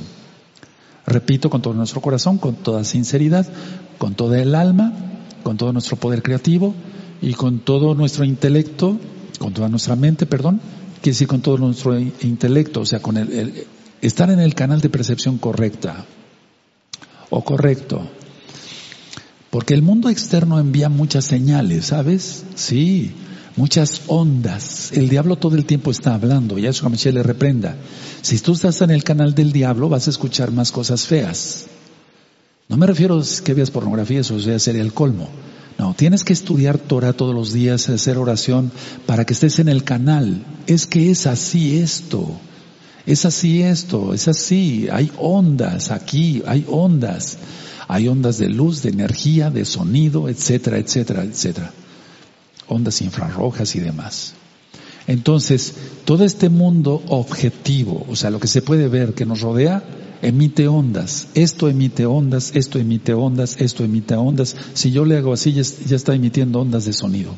[1.07, 3.47] Repito, con todo nuestro corazón, con toda sinceridad,
[3.97, 4.93] con toda el alma,
[5.43, 6.73] con todo nuestro poder creativo
[7.21, 8.97] y con todo nuestro intelecto,
[9.37, 10.59] con toda nuestra mente, perdón,
[11.01, 13.65] quiere decir con todo nuestro intelecto, o sea, con el,
[14.01, 16.05] estar en el canal de percepción correcta
[17.29, 18.01] o correcto.
[19.51, 22.43] Porque el mundo externo envía muchas señales, ¿sabes?
[22.55, 23.13] Sí,
[23.55, 24.91] muchas ondas.
[24.91, 27.75] El diablo todo el tiempo está hablando, y a eso le reprenda.
[28.21, 31.65] Si tú estás en el canal del diablo, vas a escuchar más cosas feas.
[32.67, 35.29] No me refiero a que veas pornografía, eso sería el colmo.
[35.77, 38.71] No, tienes que estudiar Torah todos los días, hacer oración
[39.05, 40.43] para que estés en el canal.
[40.67, 42.31] Es que es así esto.
[43.05, 44.87] Es así esto, es así.
[44.91, 47.37] Hay ondas aquí, hay ondas.
[47.87, 51.71] Hay ondas de luz, de energía, de sonido, etcétera, etcétera, etcétera.
[52.67, 54.33] Ondas infrarrojas y demás.
[55.07, 55.75] Entonces,
[56.05, 59.83] todo este mundo objetivo, o sea, lo que se puede ver que nos rodea,
[60.21, 61.27] emite ondas.
[61.35, 64.55] Esto emite ondas, esto emite ondas, esto emite ondas.
[64.73, 65.61] Si yo le hago así, ya,
[65.95, 67.35] está emitiendo ondas de sonido.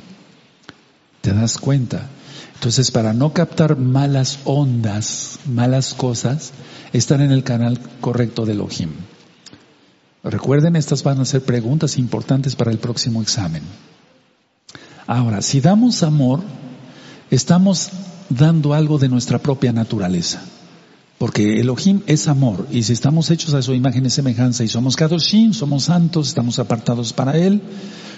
[1.22, 2.08] ¿Te das cuenta?
[2.54, 6.54] Entonces, para no captar malas ondas, malas cosas,
[6.94, 8.92] están en el canal correcto de Elohim.
[10.24, 13.64] Recuerden, estas van a ser preguntas importantes para el próximo examen.
[15.08, 16.42] Ahora, si damos amor,
[17.32, 17.90] estamos
[18.30, 20.42] dando algo de nuestra propia naturaleza.
[21.18, 24.96] Porque Elohim es amor, y si estamos hechos a su imagen y semejanza y somos
[24.96, 27.62] Kadoshim, somos santos, estamos apartados para Él,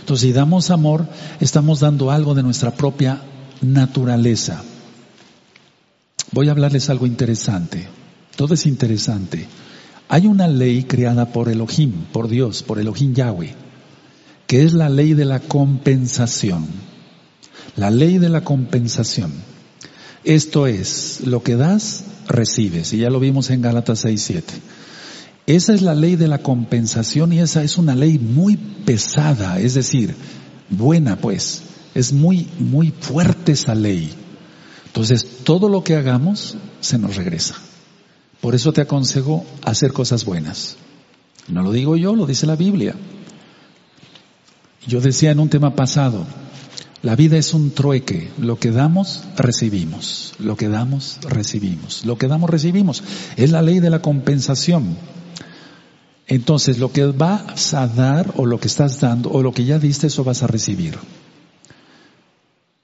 [0.01, 1.05] entonces si damos amor,
[1.39, 3.21] estamos dando algo de nuestra propia
[3.61, 4.63] naturaleza.
[6.31, 7.87] Voy a hablarles algo interesante.
[8.35, 9.47] Todo es interesante.
[10.09, 13.53] Hay una ley creada por Elohim, por Dios, por Elohim Yahweh,
[14.49, 16.65] que es la ley de la compensación.
[17.75, 19.31] La ley de la compensación.
[20.23, 22.91] Esto es, lo que das, recibes.
[22.93, 24.53] Y ya lo vimos en Gálatas 6, 7.
[25.45, 29.75] Esa es la ley de la compensación y esa es una ley muy pesada, es
[29.75, 30.15] decir,
[30.71, 31.61] buena pues.
[31.93, 34.09] Es muy, muy fuerte esa ley.
[34.87, 37.53] Entonces, todo lo que hagamos se nos regresa.
[38.41, 40.75] Por eso te aconsejo hacer cosas buenas.
[41.47, 42.95] No lo digo yo, lo dice la Biblia.
[44.89, 46.25] Yo decía en un tema pasado,
[47.03, 48.31] la vida es un trueque.
[48.39, 50.33] Lo que damos, recibimos.
[50.39, 52.03] Lo que damos, recibimos.
[52.05, 53.03] Lo que damos, recibimos.
[53.37, 54.97] Es la ley de la compensación.
[56.25, 59.77] Entonces, lo que vas a dar o lo que estás dando o lo que ya
[59.77, 60.97] diste, eso vas a recibir.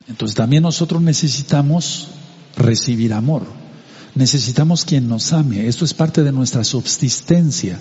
[0.07, 2.09] Entonces, también nosotros necesitamos
[2.55, 3.41] recibir amor.
[4.13, 5.67] Necesitamos quien nos ame.
[5.67, 7.79] Esto es parte de nuestra subsistencia.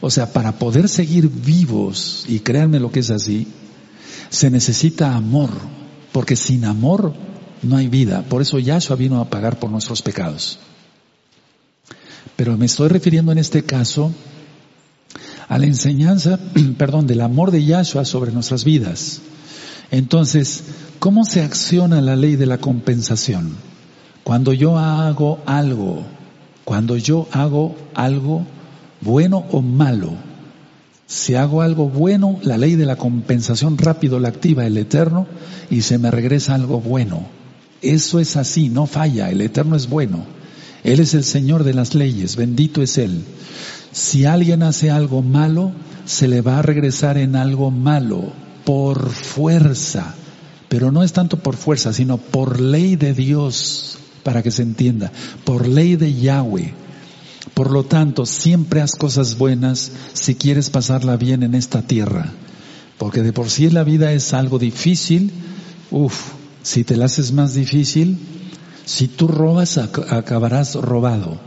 [0.00, 3.46] O sea, para poder seguir vivos, y créanme lo que es así,
[4.28, 5.50] se necesita amor,
[6.12, 7.14] porque sin amor
[7.62, 8.22] no hay vida.
[8.22, 10.58] Por eso Yahshua vino a pagar por nuestros pecados.
[12.36, 14.12] Pero me estoy refiriendo en este caso
[15.48, 16.38] a la enseñanza,
[16.78, 19.20] perdón, del amor de Yahshua sobre nuestras vidas.
[19.90, 20.64] Entonces,
[20.98, 23.56] ¿cómo se acciona la ley de la compensación?
[24.24, 26.02] Cuando yo hago algo,
[26.64, 28.44] cuando yo hago algo
[29.00, 30.16] bueno o malo,
[31.06, 35.26] si hago algo bueno, la ley de la compensación rápido la activa el Eterno
[35.70, 37.26] y se me regresa algo bueno.
[37.80, 40.24] Eso es así, no falla, el Eterno es bueno.
[40.82, 43.22] Él es el Señor de las leyes, bendito es Él.
[43.92, 45.70] Si alguien hace algo malo,
[46.06, 48.32] se le va a regresar en algo malo,
[48.64, 50.14] por fuerza.
[50.68, 55.12] Pero no es tanto por fuerza, sino por ley de Dios, para que se entienda,
[55.44, 56.85] por ley de Yahweh.
[57.56, 62.34] Por lo tanto, siempre haz cosas buenas si quieres pasarla bien en esta tierra.
[62.98, 65.32] Porque de por sí la vida es algo difícil.
[65.90, 68.18] Uf, si te la haces más difícil,
[68.84, 71.40] si tú robas, acabarás robado.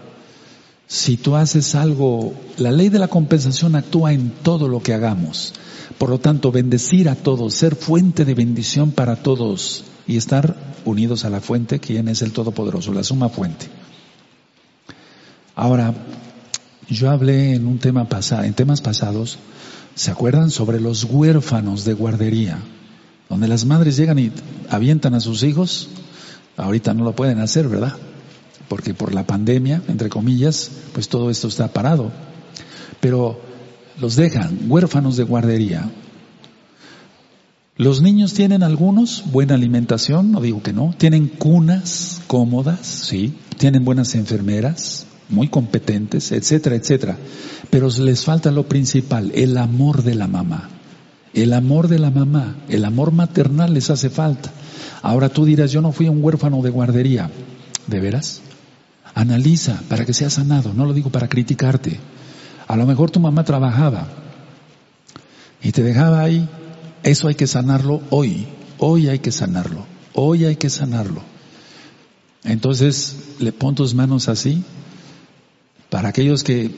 [0.88, 5.54] Si tú haces algo, la ley de la compensación actúa en todo lo que hagamos.
[6.00, 11.24] Por lo tanto, bendecir a todos, ser fuente de bendición para todos y estar unidos
[11.24, 13.79] a la fuente, quien es el Todopoderoso, la suma fuente.
[15.60, 15.94] Ahora,
[16.88, 19.40] yo hablé en un tema pasado, en temas pasados,
[19.94, 20.52] ¿se acuerdan?
[20.52, 22.60] Sobre los huérfanos de guardería,
[23.28, 24.32] donde las madres llegan y
[24.70, 25.90] avientan a sus hijos.
[26.56, 27.92] Ahorita no lo pueden hacer, ¿verdad?
[28.70, 32.10] Porque por la pandemia, entre comillas, pues todo esto está parado.
[33.02, 33.42] Pero
[34.00, 35.92] los dejan, huérfanos de guardería.
[37.76, 43.84] Los niños tienen algunos buena alimentación, no digo que no, tienen cunas cómodas, sí, tienen
[43.84, 47.18] buenas enfermeras, muy competentes, etcétera, etcétera.
[47.70, 50.70] Pero les falta lo principal, el amor de la mamá.
[51.34, 54.52] El amor de la mamá, el amor maternal les hace falta.
[55.04, 57.30] Ahora tú dirás, yo no fui un huérfano de guardería.
[57.86, 58.42] ¿De veras?
[59.14, 62.00] Analiza para que seas sanado, no lo digo para criticarte.
[62.68, 64.08] A lo mejor tu mamá trabajaba
[65.62, 66.48] y te dejaba ahí.
[67.04, 68.48] Eso hay que sanarlo hoy.
[68.80, 69.86] Hoy hay que sanarlo.
[70.14, 71.22] Hoy hay que sanarlo.
[72.44, 74.64] Entonces, le pon tus manos así
[75.90, 76.72] para aquellos que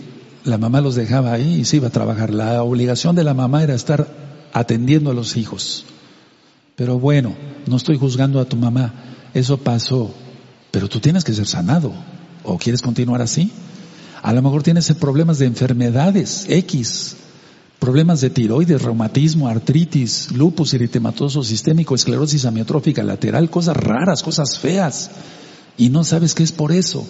[0.43, 2.33] la mamá los dejaba ahí y se iba a trabajar.
[2.33, 4.07] La obligación de la mamá era estar
[4.53, 5.85] atendiendo a los hijos.
[6.75, 7.35] Pero bueno,
[7.67, 8.93] no estoy juzgando a tu mamá,
[9.33, 10.13] eso pasó,
[10.71, 11.93] pero tú tienes que ser sanado.
[12.43, 13.51] ¿O quieres continuar así?
[14.23, 17.15] A lo mejor tienes problemas de enfermedades X,
[17.79, 25.11] problemas de tiroides, reumatismo, artritis, lupus eritematoso sistémico, esclerosis amiotrófica lateral, cosas raras, cosas feas,
[25.77, 27.05] y no sabes qué es por eso.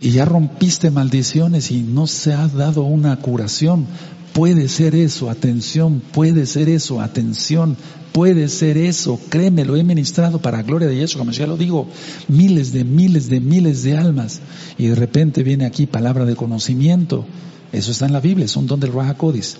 [0.00, 3.86] Y ya rompiste maldiciones y no se ha dado una curación.
[4.32, 7.76] Puede ser eso, atención, puede ser eso, atención,
[8.12, 9.20] puede ser eso.
[9.28, 11.86] Créeme, lo he ministrado para gloria de Yeshua, como ya lo digo,
[12.28, 14.40] miles de miles de miles de almas.
[14.78, 17.26] Y de repente viene aquí palabra de conocimiento.
[17.70, 19.58] Eso está en la Biblia, es un don del Raja Codis.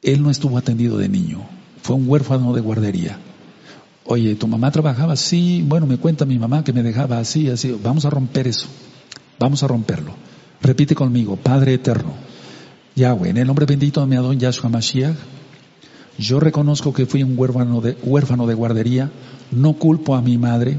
[0.00, 1.42] Él no estuvo atendido de niño,
[1.82, 3.18] fue un huérfano de guardería.
[4.04, 5.62] Oye, ¿tu mamá trabajaba así?
[5.66, 7.76] Bueno, me cuenta mi mamá que me dejaba así, así.
[7.82, 8.66] Vamos a romper eso.
[9.38, 10.14] Vamos a romperlo.
[10.60, 12.14] Repite conmigo, Padre eterno
[12.94, 15.16] Yahweh, en el nombre bendito de mi Adón Yahshua Mashiach,
[16.18, 19.10] yo reconozco que fui un huérfano de, huérfano de guardería,
[19.50, 20.78] no culpo a mi madre,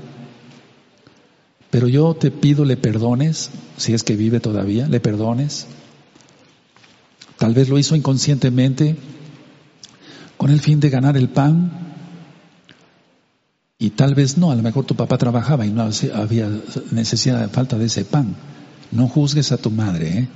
[1.72, 5.66] pero yo te pido le perdones, si es que vive todavía, le perdones.
[7.38, 8.96] Tal vez lo hizo inconscientemente
[10.38, 11.93] con el fin de ganar el pan
[13.84, 16.50] y tal vez no, a lo mejor tu papá trabajaba y no había
[16.92, 18.34] necesidad, falta de ese pan.
[18.94, 20.28] No juzgues a tu madre, ¿eh?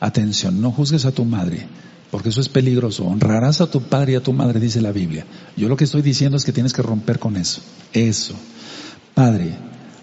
[0.00, 1.66] Atención, no juzgues a tu madre,
[2.10, 3.04] porque eso es peligroso.
[3.04, 5.26] Honrarás a tu padre y a tu madre, dice la Biblia.
[5.58, 7.60] Yo lo que estoy diciendo es que tienes que romper con eso.
[7.92, 8.34] Eso.
[9.12, 9.54] Padre,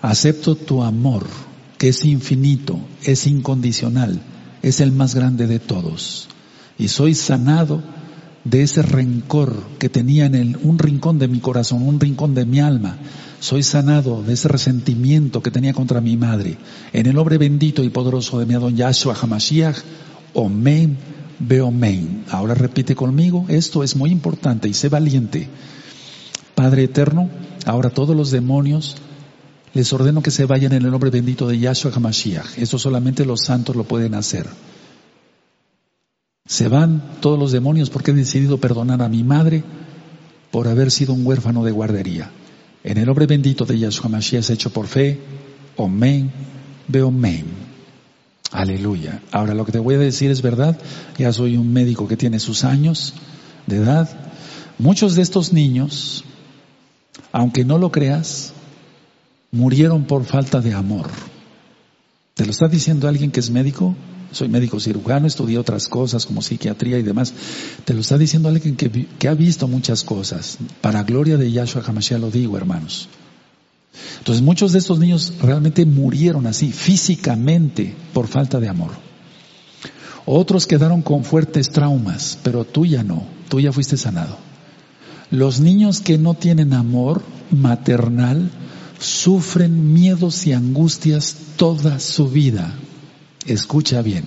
[0.03, 1.25] acepto tu amor,
[1.79, 4.21] que es infinito, es incondicional,
[4.61, 6.27] es el más grande de todos.
[6.77, 7.81] Y soy sanado
[8.43, 12.45] de ese rencor que tenía en el, un rincón de mi corazón, un rincón de
[12.45, 12.97] mi alma,
[13.39, 16.57] soy sanado de ese resentimiento que tenía contra mi madre.
[16.91, 19.77] En el nombre bendito y poderoso de mi Adón Yahshua Hamashiach,
[20.33, 20.97] Omen,
[21.39, 22.25] Beomen.
[22.29, 25.47] Ahora repite conmigo, esto es muy importante y sé valiente.
[26.55, 27.29] Padre eterno,
[27.65, 28.97] ahora todos los demonios
[29.73, 32.57] les ordeno que se vayan en el nombre bendito de Yahshua Hamashiach.
[32.57, 34.47] Esto solamente los santos lo pueden hacer.
[36.45, 39.63] Se van todos los demonios porque he decidido perdonar a mi madre
[40.51, 42.31] por haber sido un huérfano de guardería.
[42.83, 45.19] En el nombre bendito de Yahshua Mashiach hecho por fe.
[45.77, 46.31] Omen,
[46.87, 47.45] Beomen.
[48.51, 49.21] Aleluya.
[49.31, 50.77] Ahora lo que te voy a decir es verdad.
[51.17, 53.13] Ya soy un médico que tiene sus años
[53.65, 54.09] de edad.
[54.77, 56.23] Muchos de estos niños,
[57.31, 58.53] aunque no lo creas,
[59.51, 61.09] murieron por falta de amor.
[62.33, 63.95] ¿Te lo está diciendo alguien que es médico?
[64.33, 67.33] Soy médico cirujano, estudié otras cosas como psiquiatría y demás.
[67.85, 70.57] Te lo está diciendo alguien que, ha visto muchas cosas.
[70.81, 73.07] Para gloria de Yahshua HaMashiach lo digo, hermanos.
[74.17, 78.91] Entonces muchos de estos niños realmente murieron así, físicamente, por falta de amor.
[80.25, 84.37] Otros quedaron con fuertes traumas, pero tú ya no, tú ya fuiste sanado.
[85.29, 88.49] Los niños que no tienen amor maternal
[88.99, 92.73] sufren miedos y angustias toda su vida.
[93.45, 94.25] Escucha bien.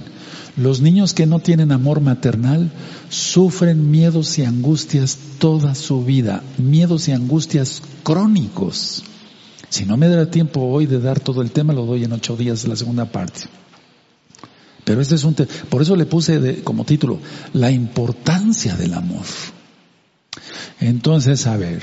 [0.56, 2.70] Los niños que no tienen amor maternal
[3.10, 9.04] sufren miedos y angustias toda su vida, miedos y angustias crónicos.
[9.68, 12.36] Si no me da tiempo hoy de dar todo el tema, lo doy en ocho
[12.36, 13.42] días la segunda parte.
[14.84, 17.18] Pero este es un tema, por eso le puse como título,
[17.52, 19.24] la importancia del amor.
[20.80, 21.82] Entonces, a ver,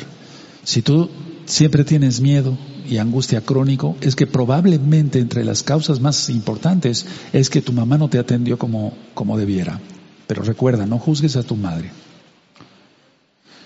[0.64, 1.10] si tú
[1.46, 7.50] siempre tienes miedo, y angustia crónico es que probablemente entre las causas más importantes es
[7.50, 9.80] que tu mamá no te atendió como, como debiera.
[10.28, 11.92] Pero recuerda, no juzgues a tu madre.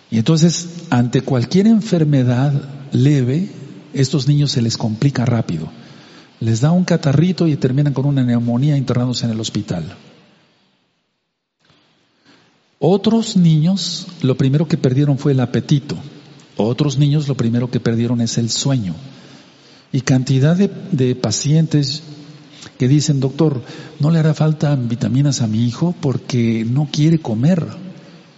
[0.09, 2.53] Y entonces, ante cualquier enfermedad
[2.91, 3.49] leve,
[3.93, 5.69] estos niños se les complica rápido.
[6.39, 9.97] Les da un catarrito y terminan con una neumonía internados en el hospital.
[12.80, 15.97] Otros niños, lo primero que perdieron fue el apetito.
[16.58, 18.95] Otros niños lo primero que perdieron es el sueño.
[19.91, 22.03] Y cantidad de, pacientes
[22.78, 23.62] que dicen, doctor,
[23.99, 27.66] no le hará falta vitaminas a mi hijo porque no quiere comer.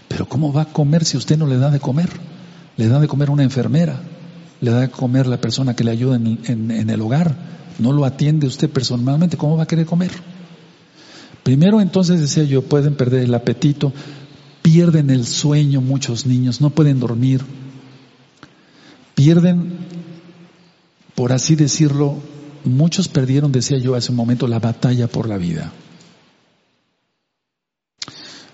[0.07, 2.09] Pero ¿cómo va a comer si usted no le da de comer?
[2.77, 4.01] Le da de comer una enfermera.
[4.61, 7.33] le da a comer la persona que le ayuda en, en el hogar,
[7.79, 10.11] no lo atiende usted personalmente, ¿cómo va a querer comer?
[11.43, 13.93] Primero entonces decía yo, pueden perder el apetito,
[14.61, 17.41] pierden el sueño muchos niños, no pueden dormir,
[19.19, 19.77] pierden,
[21.13, 22.19] por así decirlo,
[22.63, 25.73] muchos perdieron, decía yo hace un momento, la batalla por la vida.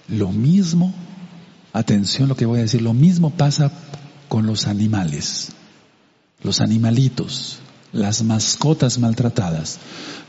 [0.08, 0.92] Lo mismo,
[1.72, 3.72] atención lo que voy a decir, lo mismo pasa
[4.28, 5.50] con los animales,
[6.42, 7.60] los animalitos,
[7.92, 9.78] las mascotas maltratadas.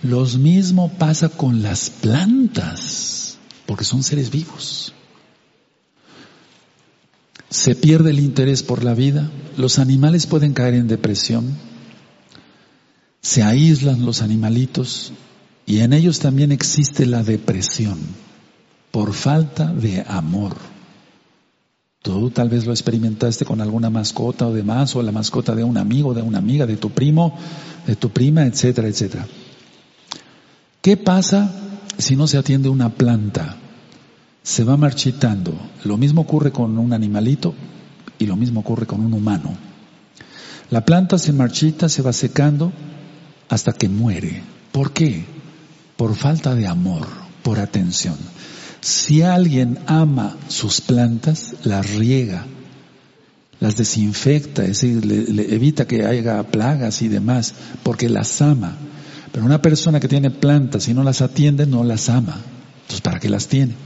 [0.03, 4.93] Lo mismo pasa con las plantas, porque son seres vivos.
[7.51, 11.57] Se pierde el interés por la vida, los animales pueden caer en depresión,
[13.21, 15.13] se aíslan los animalitos
[15.65, 17.99] y en ellos también existe la depresión
[18.91, 20.57] por falta de amor.
[22.03, 25.77] Tú tal vez lo experimentaste con alguna mascota o demás, o la mascota de un
[25.77, 27.37] amigo, de una amiga, de tu primo,
[27.85, 29.27] de tu prima, etcétera, etcétera.
[30.81, 31.51] ¿Qué pasa
[31.99, 33.57] si no se atiende una planta?
[34.47, 35.59] Se va marchitando.
[35.83, 37.53] Lo mismo ocurre con un animalito
[38.17, 39.53] y lo mismo ocurre con un humano.
[40.71, 42.73] La planta se marchita, se va secando
[43.49, 44.45] hasta que muere.
[44.71, 45.25] ¿Por qué?
[45.97, 47.09] Por falta de amor,
[47.43, 48.15] por atención.
[48.81, 52.47] Si alguien ama sus plantas, las riega,
[53.59, 58.77] las desinfecta, es decir, le, evita que haya plagas y demás, porque las ama.
[59.33, 62.41] Pero una persona que tiene plantas y no las atiende, no las ama.
[62.83, 63.86] Entonces, ¿para qué las tiene?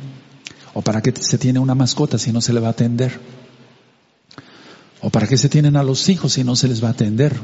[0.75, 3.19] ¿O para qué se tiene una mascota si no se le va a atender?
[5.03, 7.35] ¿O para qué se tienen a los hijos si no se les va a atender?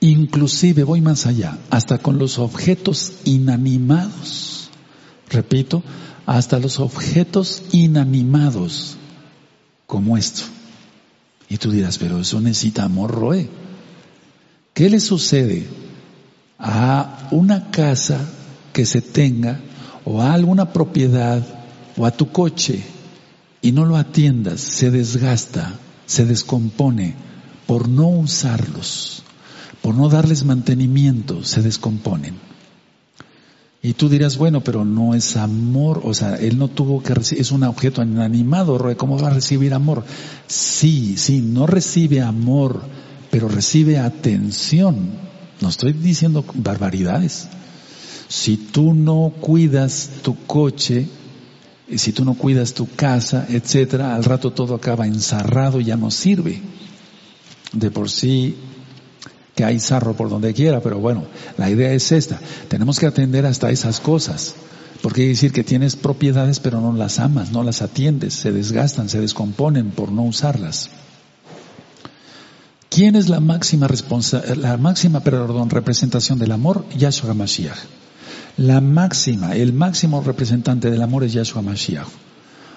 [0.00, 4.60] Inclusive voy más allá, hasta con los objetos inanimados
[5.30, 5.82] repito,
[6.26, 8.96] hasta los objetos inanimados
[9.86, 10.42] como esto.
[11.48, 13.48] Y tú dirás, pero eso necesita amor, Roe.
[14.74, 15.66] ¿Qué le sucede
[16.58, 18.20] a una casa
[18.72, 19.60] que se tenga
[20.04, 21.42] o a alguna propiedad
[21.96, 22.82] o a tu coche
[23.62, 25.74] y no lo atiendas, se desgasta,
[26.06, 27.14] se descompone
[27.66, 29.22] por no usarlos,
[29.82, 32.34] por no darles mantenimiento, se descomponen?
[33.82, 37.40] Y tú dirás, bueno, pero no es amor, o sea, él no tuvo que recibir,
[37.40, 40.04] es un objeto inanimado, ¿cómo va a recibir amor?
[40.46, 42.82] Sí, sí, no recibe amor,
[43.30, 45.12] pero recibe atención.
[45.62, 47.48] No estoy diciendo barbaridades.
[48.30, 51.08] Si tú no cuidas tu coche,
[51.96, 56.12] si tú no cuidas tu casa, etcétera, al rato todo acaba ensarrado y ya no
[56.12, 56.62] sirve.
[57.72, 58.54] De por sí
[59.56, 61.24] que hay zarro por donde quiera, pero bueno,
[61.58, 62.38] la idea es esta.
[62.68, 64.54] Tenemos que atender hasta esas cosas.
[65.02, 69.20] Porque decir que tienes propiedades pero no las amas, no las atiendes, se desgastan, se
[69.20, 70.88] descomponen por no usarlas.
[72.88, 76.84] ¿Quién es la máxima responsa la máxima, perdón, representación del amor?
[76.96, 77.78] Yahshua Mashiach.
[78.56, 82.08] La máxima, el máximo representante del amor es Yahshua Mashiach.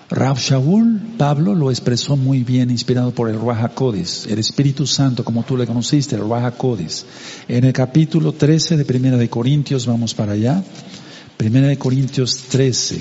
[0.10, 5.24] Rav Shaul, Pablo, lo expresó muy bien, inspirado por el Ruach HaKodes, el Espíritu Santo,
[5.24, 7.06] como tú le conociste, el Ruach HaKodes.
[7.48, 10.64] En el capítulo 13 de Primera de Corintios, vamos para allá.
[11.38, 13.00] Primera de Corintios 13.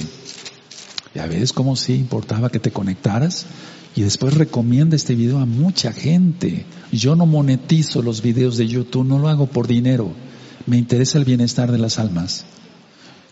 [1.14, 3.45] Ya ves cómo sí importaba que te conectaras.
[3.95, 6.64] Y después recomienda este video a mucha gente.
[6.91, 10.12] Yo no monetizo los videos de YouTube, no lo hago por dinero.
[10.64, 12.47] Me interesa el bienestar de las almas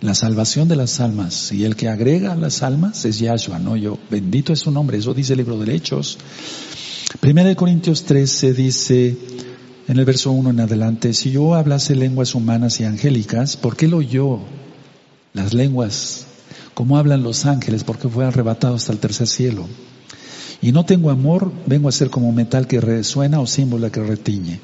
[0.01, 1.53] la salvación de las almas.
[1.53, 3.99] Y el que agrega las almas es Yahshua, no yo.
[4.11, 6.19] Bendito es su nombre, eso dice el libro de Hechos.
[7.21, 9.17] Primera de Corintios 13 dice,
[9.89, 13.89] en el verso 1 en adelante, si yo hablase lenguas humanas y angélicas, ¿por qué
[13.89, 14.39] lo oyó?
[15.35, 16.27] Las lenguas,
[16.75, 19.67] como hablan los ángeles, porque fue arrebatado hasta el tercer cielo.
[20.63, 24.61] Y no tengo amor, vengo a ser como metal que resuena o símbolo que retiñe.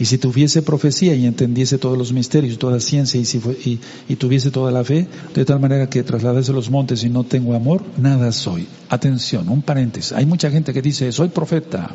[0.00, 3.78] Y si tuviese profecía y entendiese todos los misterios, toda ciencia y, si
[4.08, 7.54] y, tuviese toda la fe, de tal manera que trasladase los montes y no tengo
[7.54, 8.66] amor, nada soy.
[8.88, 10.12] Atención, un paréntesis.
[10.12, 11.94] Hay mucha gente que dice, soy profeta.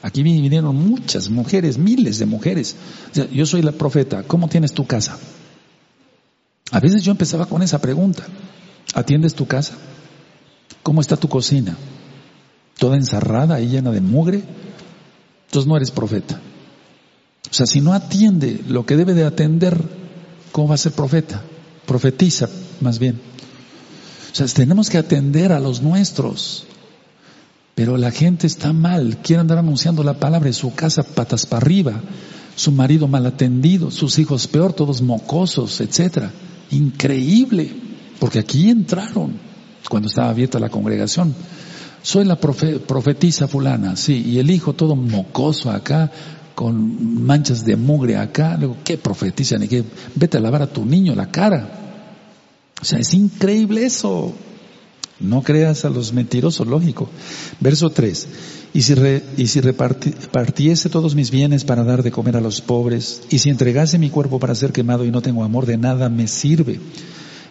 [0.00, 2.74] Aquí vinieron muchas mujeres, miles de mujeres.
[3.30, 4.22] yo soy la profeta.
[4.22, 5.18] ¿Cómo tienes tu casa?
[6.70, 8.24] A veces yo empezaba con esa pregunta.
[8.94, 9.74] ¿Atiendes tu casa?
[10.82, 11.76] ¿Cómo está tu cocina?
[12.78, 14.42] ¿Toda ensarrada y llena de mugre?
[15.48, 16.40] Entonces no eres profeta.
[17.52, 19.78] O sea, si no atiende lo que debe de atender,
[20.52, 21.42] ¿cómo va a ser profeta?
[21.84, 22.48] Profetiza,
[22.80, 23.20] más bien.
[24.32, 26.64] O sea, tenemos que atender a los nuestros.
[27.74, 31.58] Pero la gente está mal, quiere andar anunciando la palabra en su casa patas para
[31.58, 32.00] arriba,
[32.56, 36.30] su marido mal atendido, sus hijos peor, todos mocosos, etcétera.
[36.70, 37.70] Increíble,
[38.18, 39.34] porque aquí entraron
[39.90, 41.34] cuando estaba abierta la congregación.
[42.00, 46.10] Soy la profetisa fulana, sí, y el hijo todo mocoso acá,
[46.54, 48.56] con manchas de mugre acá.
[48.58, 49.58] Luego, ¿qué profetiza?
[49.58, 49.84] Ni que
[50.14, 51.68] vete a lavar a tu niño la cara.
[52.80, 54.34] O sea, es increíble eso.
[55.20, 57.08] No creas a los mentirosos, lógico.
[57.60, 58.28] Verso 3.
[58.74, 58.94] Y si,
[59.36, 63.50] y si repartiese todos mis bienes para dar de comer a los pobres, y si
[63.50, 66.80] entregase mi cuerpo para ser quemado y no tengo amor, de nada me sirve.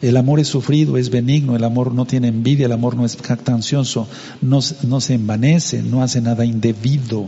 [0.02, 3.16] El amor es sufrido, es benigno, el amor no tiene envidia, el amor no es
[3.16, 4.08] jactancioso,
[4.42, 7.28] no, no se envanece, no hace nada indebido,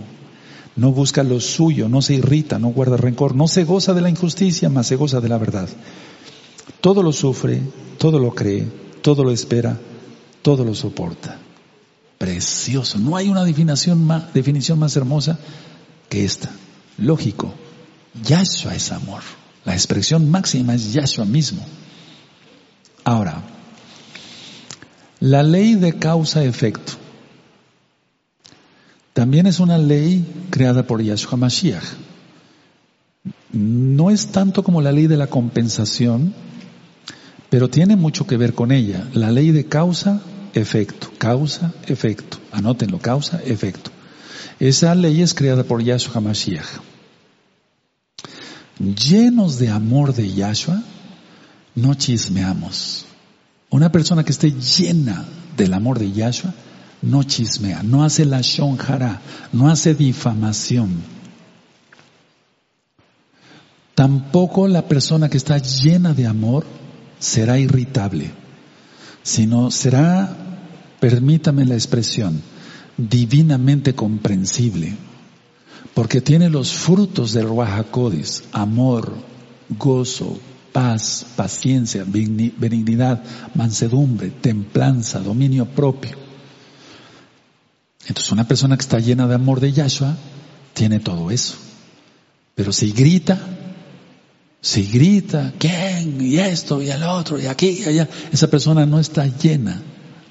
[0.76, 4.10] no busca lo suyo, no se irrita, no guarda rencor, no se goza de la
[4.10, 5.70] injusticia, más se goza de la verdad.
[6.82, 7.62] Todo lo sufre,
[7.98, 8.68] todo lo cree,
[9.02, 9.80] todo lo espera,
[10.42, 11.38] todo lo soporta.
[12.18, 12.98] Precioso.
[12.98, 15.38] No hay una definición más, definición más hermosa
[16.10, 16.50] que esta.
[16.98, 17.54] Lógico.
[18.24, 19.22] Yahshua es amor.
[19.66, 21.66] La expresión máxima es Yahshua mismo.
[23.04, 23.44] Ahora,
[25.20, 27.03] la ley de causa-efecto
[29.14, 31.84] también es una ley creada por Yahshua Mashiach.
[33.52, 36.34] No es tanto como la ley de la compensación,
[37.50, 39.08] pero tiene mucho que ver con ella.
[39.14, 40.22] La ley de causa
[40.54, 42.38] efecto, causa, efecto.
[42.52, 43.92] Anótenlo, causa, efecto.
[44.60, 46.66] Esa ley es creada por Yahshua HaMashiach.
[48.80, 50.82] Llenos de amor de Yahshua,
[51.76, 53.06] no chismeamos.
[53.70, 55.26] Una persona que esté llena
[55.58, 56.54] del amor de Yahshua,
[57.04, 61.04] no chismea, no hace la shonjara, no hace difamación.
[63.94, 66.66] Tampoco la persona que está llena de amor
[67.20, 68.32] será irritable,
[69.22, 70.36] sino será
[71.00, 72.42] permítame la expresión,
[72.98, 74.96] divinamente comprensible,
[75.94, 79.14] porque tiene los frutos del Ruajacodes, amor,
[79.78, 80.40] gozo,
[80.72, 83.22] paz, paciencia, benignidad,
[83.54, 86.23] mansedumbre, templanza, dominio propio.
[88.08, 90.16] Entonces una persona que está llena de amor de Yahshua
[90.74, 91.56] tiene todo eso.
[92.56, 93.40] Pero si grita,
[94.62, 96.22] si grita, ¿quién?
[96.22, 99.82] Y esto, y el otro, y aquí, y allá, esa persona no está llena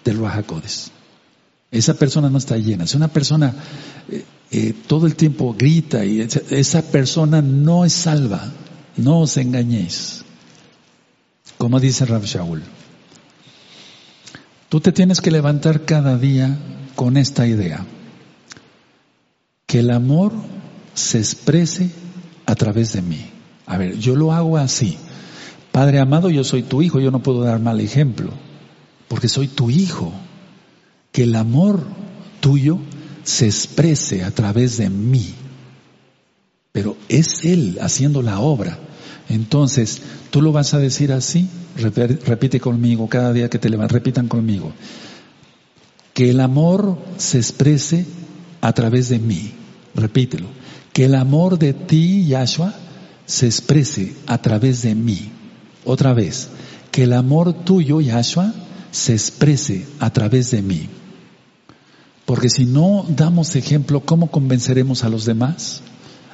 [0.04, 0.90] del Bajacodes.
[1.70, 2.86] Esa persona no está llena.
[2.86, 3.54] Si una persona
[4.10, 8.52] eh, eh, todo el tiempo grita y esa persona no es salva.
[8.96, 10.22] No os engañéis.
[11.56, 12.62] Como dice Rav Shaul.
[14.68, 16.58] Tú te tienes que levantar cada día
[16.94, 17.84] con esta idea.
[19.66, 20.32] Que el amor
[20.94, 21.90] se exprese
[22.46, 23.30] a través de mí.
[23.66, 24.98] A ver, yo lo hago así.
[25.70, 28.32] Padre amado, yo soy tu hijo, yo no puedo dar mal ejemplo
[29.12, 30.10] porque soy tu hijo.
[31.12, 31.82] Que el amor
[32.40, 32.78] tuyo
[33.24, 35.34] se exprese a través de mí.
[36.72, 38.78] Pero es Él haciendo la obra.
[39.28, 44.28] Entonces, tú lo vas a decir así, repite conmigo, cada día que te levantas, repitan
[44.28, 44.72] conmigo.
[46.14, 48.06] Que el amor se exprese
[48.60, 49.52] a través de mí.
[49.94, 50.48] Repítelo.
[50.92, 52.74] Que el amor de ti, Yahshua,
[53.26, 55.30] se exprese a través de mí.
[55.84, 56.48] Otra vez.
[56.90, 58.52] Que el amor tuyo, Yahshua,
[58.90, 60.88] se exprese a través de mí.
[62.26, 65.82] Porque si no damos ejemplo, ¿cómo convenceremos a los demás?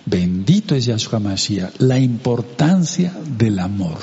[0.05, 3.99] Bendito es Yahshua Mashiach, la importancia del amor.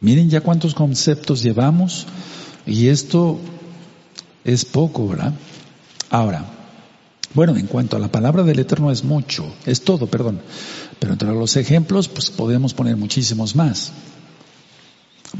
[0.00, 2.06] Miren ya cuántos conceptos llevamos
[2.66, 3.38] y esto
[4.44, 5.34] es poco, ¿verdad?
[6.10, 6.44] Ahora,
[7.34, 10.40] bueno, en cuanto a la palabra del Eterno es mucho, es todo, perdón.
[10.98, 13.92] Pero entre los ejemplos, pues podemos poner muchísimos más.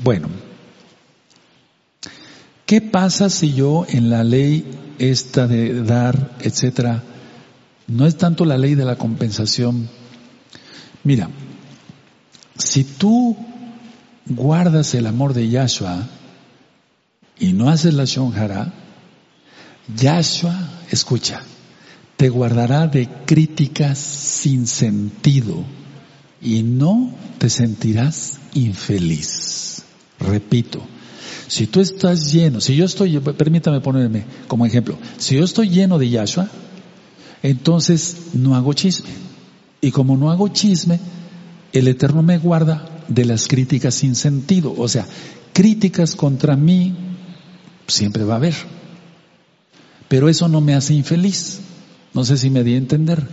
[0.03, 0.29] Bueno,
[2.71, 4.65] ¿Qué pasa si yo en la ley
[5.01, 7.03] esta de dar, etcétera,
[7.89, 9.89] no es tanto la ley de la compensación?
[11.03, 11.31] Mira,
[12.57, 13.37] si tú
[14.25, 16.07] guardas el amor de Yahshua
[17.41, 18.73] y no haces la shonjara,
[19.97, 20.55] Yahshua,
[20.91, 21.43] escucha,
[22.17, 25.65] te guardará de críticas sin sentido
[26.43, 29.83] y no te sentirás infeliz.
[30.19, 30.83] Repito,
[31.47, 35.99] si tú estás lleno, si yo estoy, permítame ponerme como ejemplo, si yo estoy lleno
[35.99, 36.49] de Yahshua,
[37.43, 39.11] entonces no hago chisme.
[39.81, 41.01] Y como no hago chisme,
[41.73, 44.75] el Eterno me guarda de las críticas sin sentido.
[44.77, 45.07] O sea,
[45.53, 46.95] críticas contra mí
[47.87, 48.55] siempre va a haber.
[50.11, 51.61] Pero eso no me hace infeliz.
[52.15, 53.29] No sé si me di a entender.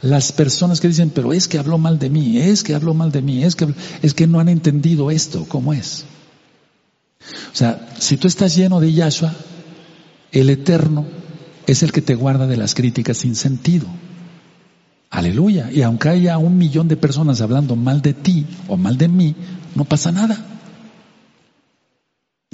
[0.00, 3.10] Las personas que dicen, pero es que habló mal de mí, es que habló mal
[3.10, 3.66] de mí, es que,
[4.00, 6.04] es que no han entendido esto, ¿cómo es?
[7.52, 9.34] O sea, si tú estás lleno de Yahshua,
[10.30, 11.04] el Eterno
[11.66, 13.88] es el que te guarda de las críticas sin sentido.
[15.10, 15.68] Aleluya.
[15.72, 19.34] Y aunque haya un millón de personas hablando mal de ti o mal de mí,
[19.74, 20.53] no pasa nada.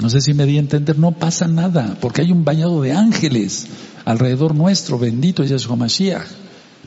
[0.01, 2.93] No sé si me di a entender, no pasa nada, porque hay un bañado de
[2.93, 3.67] ángeles
[4.05, 6.27] alrededor nuestro, bendito Yeshua Mashiach.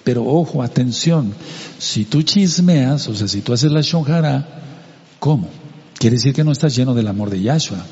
[0.03, 1.34] Pero ojo, atención,
[1.78, 4.45] si tú chismeas, o sea, si tú haces la shonjara,
[5.20, 5.47] ¿cómo?
[5.97, 7.86] Quiere decir que no estás lleno del amor de Yahshua.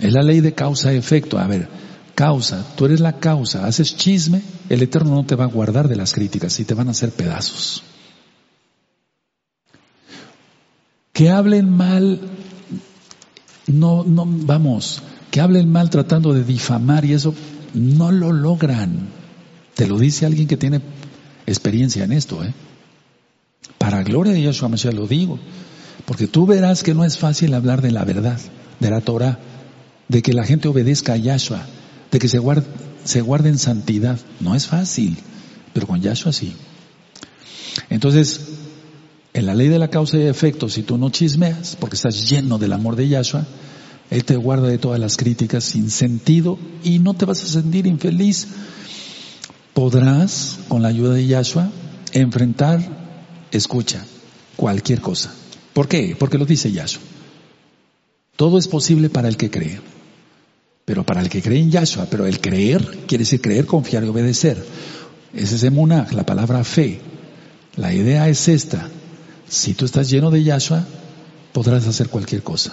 [0.00, 1.38] Es la ley de causa-efecto.
[1.38, 1.68] A ver,
[2.14, 5.96] causa, tú eres la causa, haces chisme, el Eterno no te va a guardar de
[5.96, 7.84] las críticas y te van a hacer pedazos.
[11.12, 12.20] Que hablen mal,
[13.66, 17.34] no, no, vamos, que hablen mal tratando de difamar y eso,
[17.74, 19.08] no lo logran.
[19.74, 20.80] Te lo dice alguien que tiene
[21.46, 22.52] experiencia en esto, ¿eh?
[23.78, 25.38] Para gloria de Yahshua Mashiach lo digo.
[26.04, 28.38] Porque tú verás que no es fácil hablar de la verdad,
[28.80, 29.38] de la Torah,
[30.08, 31.64] de que la gente obedezca a Yahshua,
[32.10, 32.66] de que se guarde,
[33.04, 34.18] se guarde en santidad.
[34.40, 35.16] No es fácil,
[35.72, 36.54] pero con Yahshua sí.
[37.88, 38.40] Entonces,
[39.34, 42.58] en la ley de la causa y efecto, si tú no chismeas, porque estás lleno
[42.58, 43.46] del amor de Yahshua,
[44.10, 47.86] Él te guarda de todas las críticas sin sentido y no te vas a sentir
[47.86, 48.48] infeliz.
[49.72, 51.70] Podrás, con la ayuda de Yahshua,
[52.12, 52.80] enfrentar,
[53.50, 54.04] escucha,
[54.56, 55.32] cualquier cosa.
[55.72, 56.14] ¿Por qué?
[56.18, 57.02] Porque lo dice Yahshua.
[58.36, 59.80] Todo es posible para el que cree.
[60.84, 64.08] Pero para el que cree en Yahshua, pero el creer quiere decir creer, confiar y
[64.08, 64.62] obedecer.
[65.32, 67.00] Ese es emunah, la palabra fe.
[67.76, 68.90] La idea es esta.
[69.52, 70.82] Si tú estás lleno de Yahshua,
[71.52, 72.72] podrás hacer cualquier cosa.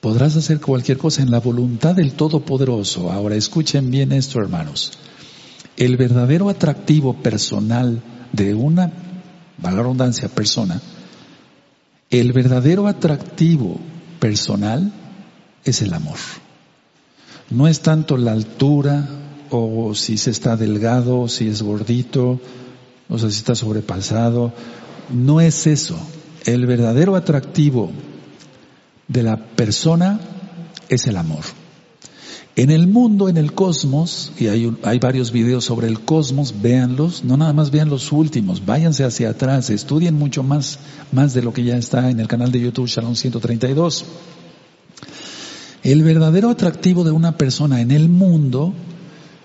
[0.00, 3.10] Podrás hacer cualquier cosa en la voluntad del Todopoderoso.
[3.10, 4.92] Ahora escuchen bien esto, hermanos.
[5.76, 8.00] El verdadero atractivo personal
[8.32, 8.92] de una,
[9.58, 10.80] valga redundancia, persona,
[12.08, 13.80] el verdadero atractivo
[14.20, 14.92] personal
[15.64, 16.18] es el amor.
[17.50, 19.08] No es tanto la altura
[19.50, 22.40] o si se está delgado, si es gordito,
[23.08, 24.52] o si está sobrepasado.
[25.12, 25.98] No es eso.
[26.44, 27.90] El verdadero atractivo
[29.08, 30.20] de la persona
[30.88, 31.44] es el amor.
[32.56, 37.36] En el mundo, en el cosmos, y hay, varios videos sobre el cosmos, véanlos, no
[37.36, 40.78] nada más vean los últimos, váyanse hacia atrás, estudien mucho más,
[41.12, 44.04] más de lo que ya está en el canal de YouTube Shalom 132.
[45.84, 48.74] El verdadero atractivo de una persona en el mundo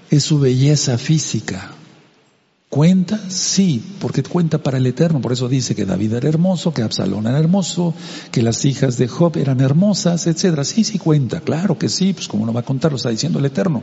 [0.09, 1.71] es su belleza física,
[2.75, 3.17] ¿Cuenta?
[3.29, 5.21] Sí, porque cuenta para el Eterno.
[5.21, 7.93] Por eso dice que David era hermoso, que Absalón era hermoso,
[8.33, 10.65] que las hijas de Job eran hermosas, etcétera.
[10.65, 13.39] Sí, sí cuenta, claro que sí, pues como no va a contar, lo está diciendo
[13.39, 13.81] el Eterno.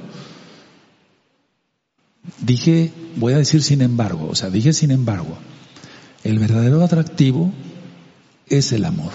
[2.43, 5.39] Dije, voy a decir sin embargo, o sea, dije sin embargo,
[6.23, 7.51] el verdadero atractivo
[8.47, 9.13] es el amor.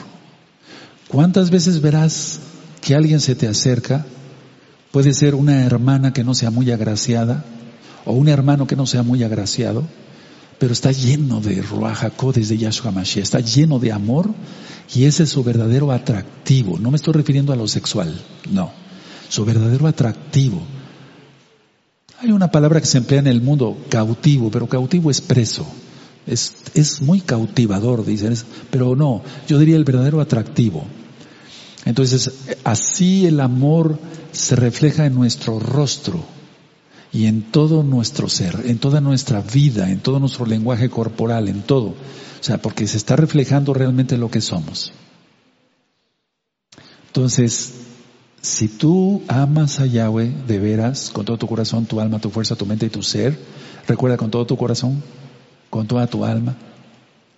[1.08, 2.40] ¿Cuántas veces verás
[2.82, 4.08] que alguien se te acerca?
[4.92, 7.46] Puede ser una hermana que no sea muy agraciada,
[8.08, 9.84] o un hermano que no sea muy agraciado,
[10.58, 14.34] pero está lleno de Ruach desde Yahshua Mashiach, está lleno de amor
[14.96, 16.80] y ese es su verdadero atractivo.
[16.80, 18.18] No me estoy refiriendo a lo sexual,
[18.50, 18.72] no,
[19.28, 20.62] su verdadero atractivo.
[22.20, 25.68] Hay una palabra que se emplea en el mundo, cautivo, pero cautivo es preso.
[26.26, 28.34] Es, es muy cautivador, dicen,
[28.72, 30.86] pero no, yo diría el verdadero atractivo.
[31.86, 32.32] Entonces,
[32.64, 34.00] así el amor
[34.32, 36.37] se refleja en nuestro rostro
[37.12, 41.62] y en todo nuestro ser, en toda nuestra vida, en todo nuestro lenguaje corporal, en
[41.62, 41.88] todo.
[42.40, 44.92] O sea, porque se está reflejando realmente lo que somos.
[47.08, 47.74] Entonces,
[48.42, 52.56] si tú amas a Yahweh de veras, con todo tu corazón, tu alma, tu fuerza,
[52.56, 53.38] tu mente y tu ser,
[53.88, 55.02] recuerda con todo tu corazón,
[55.70, 56.56] con toda tu alma.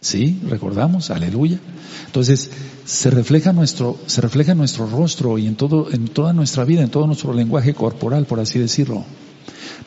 [0.01, 1.59] Sí, recordamos, aleluya.
[2.05, 2.51] Entonces,
[2.85, 6.89] se refleja nuestro, se refleja nuestro rostro y en todo, en toda nuestra vida, en
[6.89, 9.05] todo nuestro lenguaje corporal, por así decirlo.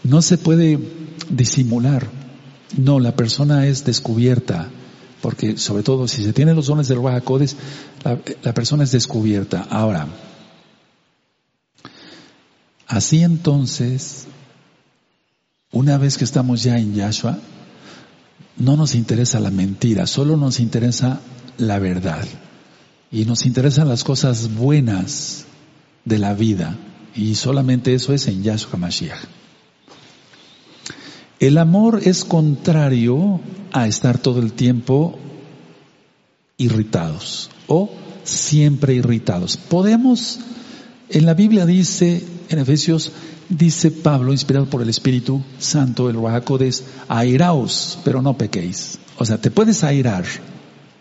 [0.05, 0.79] No se puede
[1.31, 2.09] disimular.
[2.77, 4.71] No, la persona es descubierta.
[5.21, 7.23] Porque sobre todo si se tienen los dones del Ruach
[8.05, 9.67] la, la persona es descubierta.
[9.71, 10.09] Ahora,
[12.89, 14.27] así entonces,
[15.71, 17.39] una vez que estamos ya en Yahshua,
[18.57, 21.21] no nos interesa la mentira, solo nos interesa
[21.57, 22.27] la verdad.
[23.13, 25.45] Y nos interesan las cosas buenas
[26.05, 26.77] de la vida.
[27.15, 29.42] Y solamente eso es en Yahshua Mashiach.
[31.43, 33.41] El amor es contrario
[33.73, 35.19] a estar todo el tiempo
[36.57, 37.91] irritados o
[38.23, 39.57] siempre irritados.
[39.57, 40.39] Podemos,
[41.09, 43.11] en la Biblia dice, en Efesios,
[43.49, 49.01] dice Pablo, inspirado por el Espíritu Santo, el Ruajacodes, airaos, pero no pequéis.
[49.19, 50.25] O sea, te puedes airar,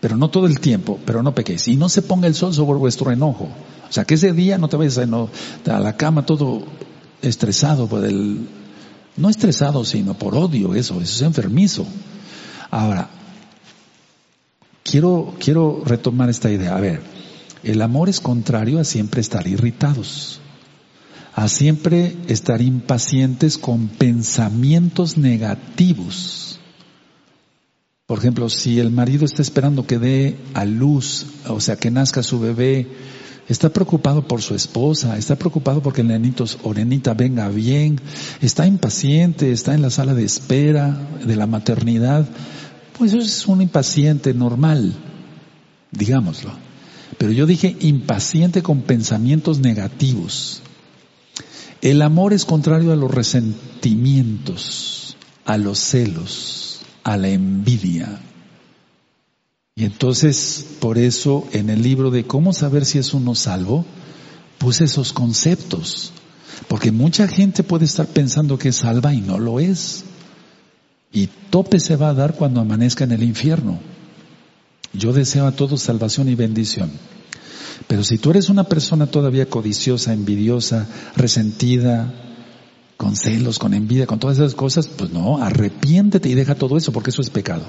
[0.00, 1.68] pero no todo el tiempo, pero no pequéis.
[1.68, 3.44] Y no se ponga el sol sobre vuestro enojo.
[3.88, 6.64] O sea, que ese día no te vayas a, a la cama todo
[7.22, 8.40] estresado por el
[9.16, 11.86] no estresado, sino por odio, eso, eso es enfermizo.
[12.70, 13.10] Ahora,
[14.82, 16.76] quiero, quiero retomar esta idea.
[16.76, 17.02] A ver,
[17.62, 20.40] El amor es contrario a siempre estar irritados,
[21.34, 26.58] a siempre estar impacientes con pensamientos negativos.
[28.06, 32.24] Por ejemplo, si el marido está esperando que dé a luz, o sea, que nazca
[32.24, 32.88] su bebé,
[33.52, 38.00] está preocupado por su esposa, está preocupado porque el nenito o nenita venga bien,
[38.40, 42.26] está impaciente, está en la sala de espera de la maternidad,
[42.98, 44.94] pues es un impaciente normal,
[45.90, 46.50] digámoslo.
[47.18, 50.62] Pero yo dije impaciente con pensamientos negativos.
[51.82, 58.18] El amor es contrario a los resentimientos, a los celos, a la envidia.
[59.74, 63.86] Y entonces, por eso, en el libro de cómo saber si es uno salvo,
[64.58, 66.12] puse esos conceptos.
[66.68, 70.04] Porque mucha gente puede estar pensando que es salva y no lo es.
[71.12, 73.80] Y tope se va a dar cuando amanezca en el infierno.
[74.92, 76.90] Yo deseo a todos salvación y bendición.
[77.86, 82.12] Pero si tú eres una persona todavía codiciosa, envidiosa, resentida,
[82.96, 86.92] con celos, con envidia, con todas esas cosas, pues no, arrepiéntete y deja todo eso
[86.92, 87.64] porque eso es pecado.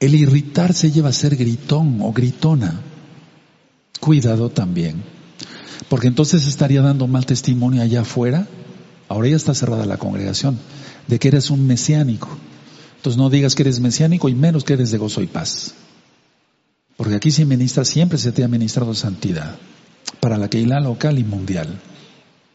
[0.00, 2.80] El irritarse lleva a ser gritón o gritona.
[4.00, 5.02] Cuidado también.
[5.90, 8.48] Porque entonces estaría dando mal testimonio allá afuera.
[9.08, 10.58] Ahora ya está cerrada la congregación.
[11.06, 12.28] De que eres un mesiánico.
[12.96, 15.74] Entonces no digas que eres mesiánico y menos que eres de gozo y paz.
[16.96, 19.58] Porque aquí se ministra, siempre se te ha ministrado santidad.
[20.20, 21.78] Para la Keilah local y mundial.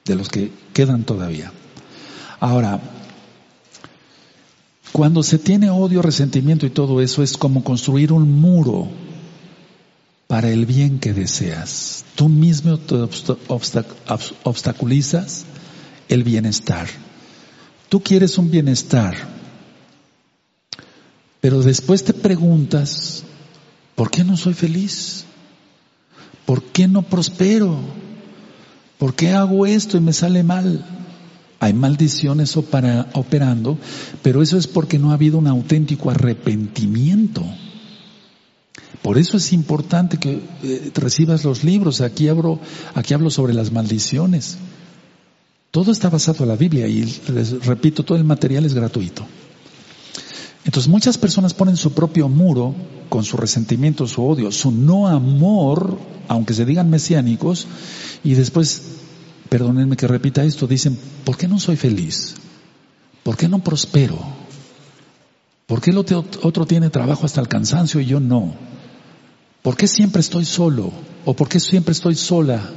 [0.04, 1.52] De los que quedan todavía.
[2.40, 2.80] Ahora,
[4.96, 8.88] cuando se tiene odio, resentimiento y todo eso es como construir un muro
[10.28, 12.06] para el bien que deseas.
[12.16, 12.96] Tú mismo te
[14.46, 15.44] obstaculizas
[16.08, 16.88] el bienestar.
[17.90, 19.18] Tú quieres un bienestar,
[21.42, 23.26] pero después te preguntas,
[23.96, 25.26] ¿por qué no soy feliz?
[26.46, 27.78] ¿Por qué no prospero?
[28.98, 31.05] ¿Por qué hago esto y me sale mal?
[31.60, 33.78] Hay maldiciones operando,
[34.22, 37.44] pero eso es porque no ha habido un auténtico arrepentimiento.
[39.02, 42.02] Por eso es importante que eh, recibas los libros.
[42.02, 42.60] Aquí hablo,
[42.94, 44.58] aquí hablo sobre las maldiciones.
[45.72, 49.26] Todo está basado en la Biblia y les repito, todo el material es gratuito.
[50.66, 52.74] Entonces muchas personas ponen su propio muro
[53.10, 55.98] con su resentimiento, su odio, su no amor,
[56.28, 57.68] aunque se digan mesiánicos,
[58.24, 58.82] y después
[59.50, 62.36] perdónenme que repita esto, dicen, ¿por qué no soy feliz?
[63.24, 64.20] ¿Por qué no prospero?
[65.66, 68.54] ¿Por qué el otro tiene trabajo hasta el cansancio y yo no?
[69.62, 70.92] ¿Por qué siempre estoy solo?
[71.26, 72.70] ¿O por qué siempre estoy sola?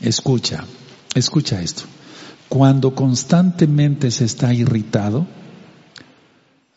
[0.00, 0.64] Escucha,
[1.14, 1.84] escucha esto.
[2.48, 5.26] Cuando constantemente se está irritado,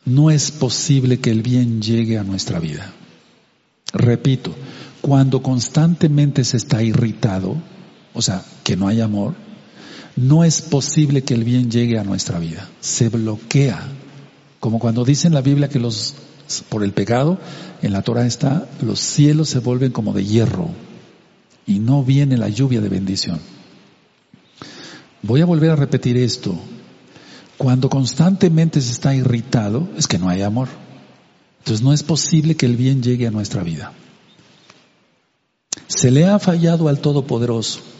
[0.05, 2.93] no es posible que el bien llegue a nuestra vida.
[3.91, 4.55] Repito,
[5.01, 7.57] cuando constantemente se está irritado,
[8.15, 9.35] o sea, que no hay amor,
[10.15, 12.67] no es posible que el bien llegue a nuestra vida.
[12.79, 13.85] Se bloquea.
[14.59, 16.15] Como cuando dice en la Biblia que los,
[16.69, 17.37] por el pecado,
[17.81, 20.69] en la Torah está, los cielos se vuelven como de hierro
[21.67, 23.39] y no viene la lluvia de bendición.
[25.21, 26.55] Voy a volver a repetir esto.
[27.57, 30.69] Cuando constantemente se está irritado, es que no hay amor.
[31.59, 33.91] Entonces no es posible que el bien llegue a nuestra vida.
[35.87, 37.94] Se le ha fallado al Todopoderoso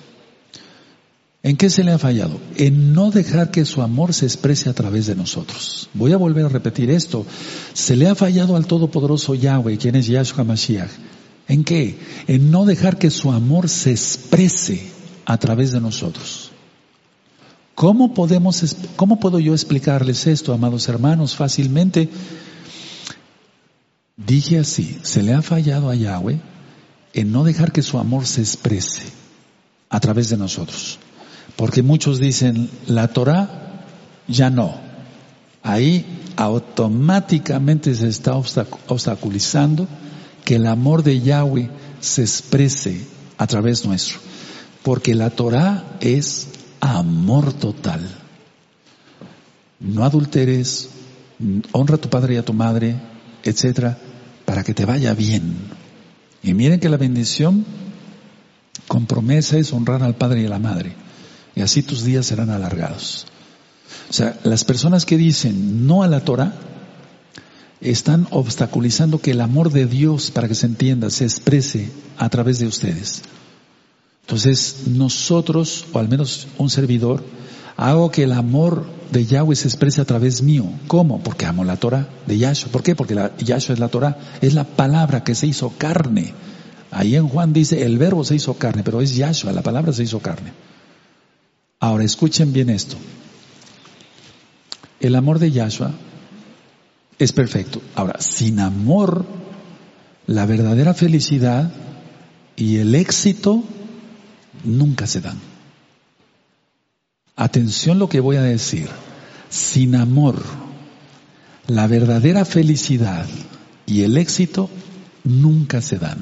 [1.45, 2.39] ¿En qué se le ha fallado?
[2.55, 5.91] En no dejar que su amor se exprese a través de nosotros.
[5.93, 7.23] Voy a volver a repetir esto.
[7.71, 10.89] Se le ha fallado al Todopoderoso Yahweh, quien es Yahshua Mashiach.
[11.47, 11.99] ¿En qué?
[12.25, 14.89] En no dejar que su amor se exprese
[15.23, 16.49] a través de nosotros.
[17.75, 22.09] ¿Cómo podemos, cómo puedo yo explicarles esto, amados hermanos, fácilmente?
[24.17, 26.41] Dije así, se le ha fallado a Yahweh
[27.13, 29.03] en no dejar que su amor se exprese
[29.91, 30.97] a través de nosotros.
[31.55, 33.83] Porque muchos dicen, la Torah
[34.27, 34.75] ya no.
[35.63, 39.87] Ahí automáticamente se está obstaculizando
[40.43, 41.69] que el amor de Yahweh
[42.01, 44.19] se exprese a través nuestro.
[44.83, 46.47] Porque la Torah es
[46.81, 48.01] amor total.
[49.79, 50.89] No adulteres,
[51.71, 52.95] honra a tu padre y a tu madre,
[53.43, 53.97] etcétera,
[54.45, 55.55] para que te vaya bien.
[56.43, 57.65] Y miren que la bendición
[58.87, 61.04] con promesa es honrar al padre y a la madre
[61.55, 63.25] y así tus días serán alargados.
[64.09, 66.53] O sea, las personas que dicen no a la Torah
[67.81, 72.59] están obstaculizando que el amor de Dios, para que se entienda, se exprese a través
[72.59, 73.21] de ustedes.
[74.21, 77.23] Entonces, nosotros, o al menos un servidor,
[77.77, 80.65] Hago que el amor de Yahweh se exprese a través mío.
[80.87, 81.19] ¿Cómo?
[81.21, 82.71] Porque amo la Torah de Yahshua.
[82.71, 82.95] ¿Por qué?
[82.95, 84.17] Porque la, Yahshua es la Torah.
[84.41, 86.33] Es la palabra que se hizo carne.
[86.91, 90.03] Ahí en Juan dice, el verbo se hizo carne, pero es Yahshua, la palabra se
[90.03, 90.53] hizo carne.
[91.79, 92.97] Ahora escuchen bien esto.
[94.99, 95.91] El amor de Yahshua
[97.19, 97.81] es perfecto.
[97.95, 99.25] Ahora, sin amor,
[100.27, 101.71] la verdadera felicidad
[102.55, 103.63] y el éxito
[104.63, 105.39] nunca se dan.
[107.35, 108.89] Atención lo que voy a decir.
[109.49, 110.41] Sin amor,
[111.67, 113.25] la verdadera felicidad
[113.85, 114.69] y el éxito
[115.23, 116.17] nunca se dan.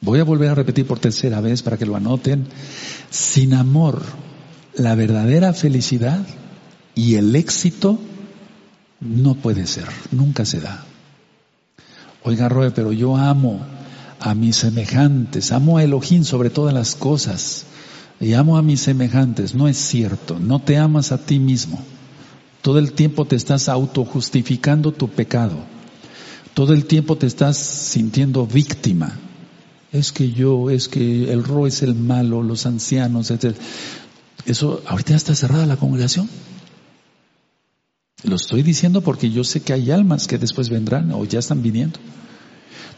[0.00, 2.46] Voy a volver a repetir por tercera vez para que lo anoten.
[3.10, 4.02] Sin amor,
[4.74, 6.24] la verdadera felicidad
[6.94, 7.98] y el éxito
[9.00, 10.84] no puede ser, nunca se da.
[12.22, 13.60] Oiga, Roe, pero yo amo
[14.20, 17.64] a mis semejantes, amo a Elohim sobre todas las cosas
[18.20, 19.54] y amo a mis semejantes.
[19.54, 21.82] No es cierto, no te amas a ti mismo.
[22.62, 25.56] Todo el tiempo te estás autojustificando tu pecado.
[26.54, 29.18] Todo el tiempo te estás sintiendo víctima.
[29.90, 33.56] Es que yo, es que el Ro es el malo, los ancianos, etc.
[34.46, 36.28] Eso, ahorita ya está cerrada la congregación.
[38.24, 41.62] Lo estoy diciendo porque yo sé que hay almas que después vendrán o ya están
[41.62, 41.98] viniendo.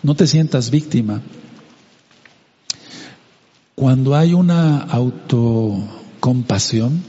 [0.03, 1.23] No te sientas víctima.
[3.75, 7.03] Cuando hay una autocompasión,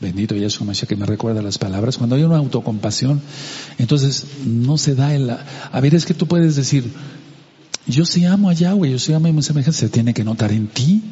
[0.00, 3.20] bendito Yeshua Mashiach que me recuerda las palabras, cuando hay una autocompasión,
[3.78, 5.30] entonces no se da el...
[5.30, 6.92] A ver, es que tú puedes decir,
[7.86, 10.52] yo sí amo a Yahweh, yo sí amo a mi semejanza, se tiene que notar
[10.52, 11.02] en ti,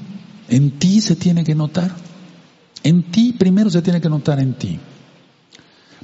[0.48, 1.96] en ti se tiene que notar,
[2.86, 4.78] en ti primero se tiene que notar en ti.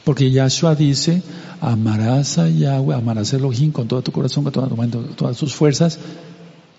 [0.02, 1.22] Porque Yahshua dice,
[1.60, 6.00] amarás a Yahweh, amarás a Elohim con todo tu corazón, con todas tus fuerzas.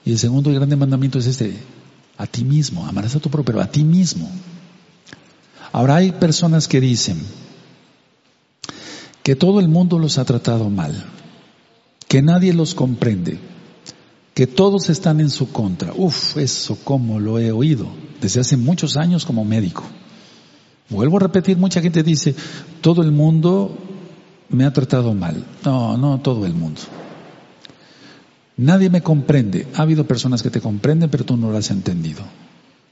[0.03, 1.53] Y el segundo y grande mandamiento es este,
[2.17, 4.29] a ti mismo, amarás a tu propio, pero a ti mismo.
[5.71, 7.17] Ahora hay personas que dicen
[9.23, 10.93] que todo el mundo los ha tratado mal,
[12.09, 13.39] que nadie los comprende,
[14.33, 15.93] que todos están en su contra.
[15.95, 17.87] Uf, eso como lo he oído
[18.21, 19.83] desde hace muchos años como médico.
[20.89, 22.35] Vuelvo a repetir, mucha gente dice,
[22.81, 23.77] todo el mundo
[24.49, 25.43] me ha tratado mal.
[25.63, 26.81] No, no todo el mundo.
[28.57, 29.67] Nadie me comprende.
[29.75, 32.21] Ha habido personas que te comprenden, pero tú no lo has entendido.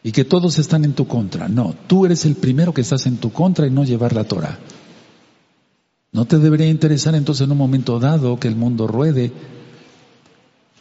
[0.03, 1.47] Y que todos están en tu contra.
[1.47, 4.57] No, tú eres el primero que estás en tu contra y no llevar la Torah.
[6.11, 9.31] No te debería interesar entonces en un momento dado que el mundo ruede.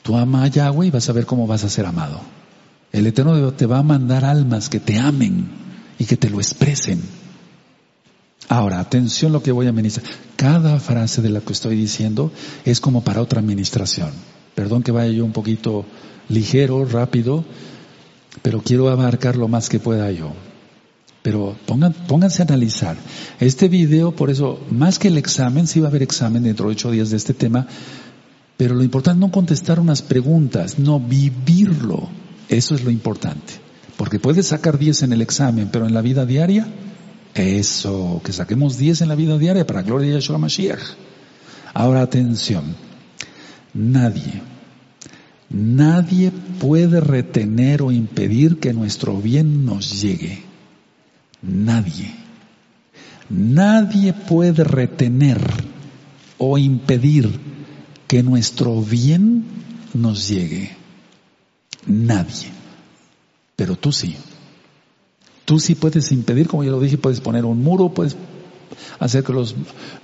[0.02, 2.20] Tú ama a Yahweh y vas a ver cómo vas a ser amado.
[2.92, 5.48] El Eterno te va a mandar almas que te amen
[5.98, 7.00] y que te lo expresen.
[8.48, 10.10] Ahora, atención lo que voy a ministrar.
[10.34, 12.32] Cada frase de la que estoy diciendo
[12.64, 14.10] es como para otra administración.
[14.56, 15.84] Perdón que vaya yo un poquito
[16.28, 17.44] ligero, rápido,
[18.42, 20.32] pero quiero abarcar lo más que pueda yo.
[21.22, 22.96] Pero pongan, pónganse a analizar.
[23.38, 26.72] Este video, por eso, más que el examen, sí va a haber examen dentro de
[26.72, 27.68] ocho días de este tema,
[28.60, 32.10] pero lo importante es no contestar unas preguntas, no vivirlo.
[32.46, 33.54] Eso es lo importante.
[33.96, 36.68] Porque puedes sacar 10 en el examen, pero en la vida diaria,
[37.32, 40.82] eso, que saquemos 10 en la vida diaria para gloria de Yahshua Mashiach.
[41.72, 42.76] Ahora atención,
[43.72, 44.42] nadie,
[45.48, 50.42] nadie puede retener o impedir que nuestro bien nos llegue.
[51.40, 52.14] Nadie.
[53.30, 55.40] Nadie puede retener
[56.36, 57.48] o impedir
[58.10, 59.44] que nuestro bien
[59.94, 60.72] nos llegue.
[61.86, 62.48] Nadie.
[63.54, 64.16] Pero tú sí.
[65.44, 68.16] Tú sí puedes impedir, como ya lo dije, puedes poner un muro, puedes
[68.98, 69.54] hacer que los,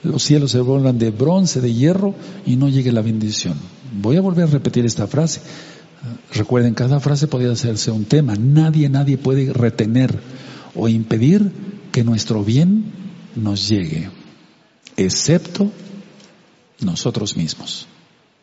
[0.05, 2.15] los cielos se vuelvan de bronce, de hierro
[2.47, 3.57] y no llegue la bendición.
[4.01, 5.41] Voy a volver a repetir esta frase.
[6.33, 8.37] Recuerden, cada frase podría hacerse un tema.
[8.37, 10.17] Nadie, nadie puede retener
[10.77, 11.51] o impedir
[11.91, 12.85] que nuestro bien
[13.35, 14.11] nos llegue,
[14.97, 15.73] excepto
[16.81, 17.89] nosotros mismos,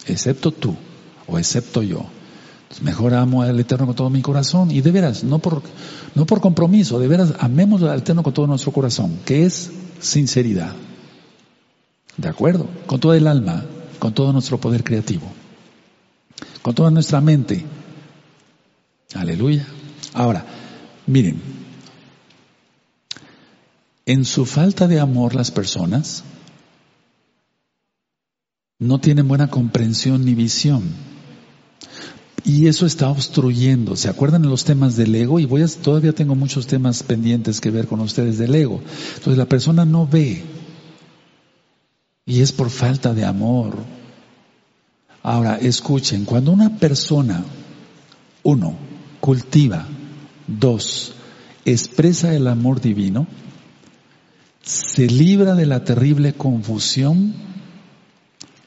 [0.08, 0.76] excepto tú
[1.28, 2.06] o excepto yo.
[2.82, 5.62] Mejor amo al Eterno con todo mi corazón y de veras, no por,
[6.16, 10.74] no por compromiso, de veras amemos al Eterno con todo nuestro corazón, que es sinceridad.
[12.18, 12.68] ¿De acuerdo?
[12.88, 13.66] Con todo el alma,
[14.00, 15.28] con todo nuestro poder creativo,
[16.62, 17.64] con toda nuestra mente.
[19.14, 19.68] Aleluya.
[20.14, 20.46] Ahora,
[21.06, 21.42] miren,
[24.06, 26.24] en su falta de amor las personas
[28.84, 30.84] no tienen buena comprensión ni visión.
[32.46, 33.96] Y eso está obstruyendo.
[33.96, 35.40] ¿Se acuerdan de los temas del ego?
[35.40, 38.82] Y voy a, todavía tengo muchos temas pendientes que ver con ustedes del ego.
[39.16, 40.44] Entonces la persona no ve.
[42.26, 43.78] Y es por falta de amor.
[45.22, 47.46] Ahora, escuchen, cuando una persona,
[48.44, 48.76] uno,
[49.22, 49.88] cultiva,
[50.48, 51.14] dos,
[51.64, 53.26] expresa el amor divino,
[54.62, 57.53] se libra de la terrible confusión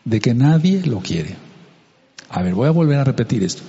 [0.06, 1.36] de que nadie lo quiere.
[2.30, 3.62] A ver, voy a volver a repetir esto.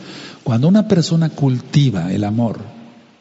[0.44, 2.60] Cuando una persona cultiva el amor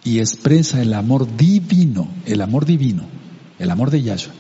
[0.05, 3.05] y expresa el amor divino, el amor divino,
[3.59, 4.33] el amor de Yahshua,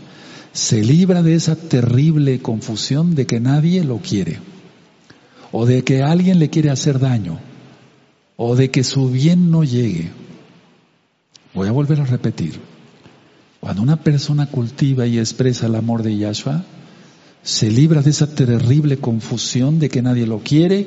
[0.52, 4.38] se libra de esa terrible confusión de que nadie lo quiere,
[5.52, 7.38] o de que alguien le quiere hacer daño,
[8.36, 10.10] o de que su bien no llegue.
[11.54, 12.60] Voy a volver a repetir.
[13.60, 16.64] Cuando una persona cultiva y expresa el amor de Yahshua,
[17.46, 20.84] se libra de esa terrible confusión de que nadie lo quiere,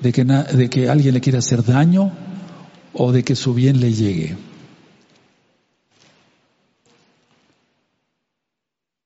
[0.00, 0.12] de
[0.68, 2.10] que, alguien le quiere hacer daño
[2.92, 4.36] o de que su bien le llegue.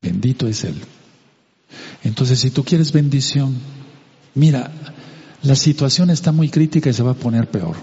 [0.01, 0.76] Bendito es Él.
[2.03, 3.55] Entonces, si tú quieres bendición,
[4.35, 4.72] mira,
[5.43, 7.76] la situación está muy crítica y se va a poner peor.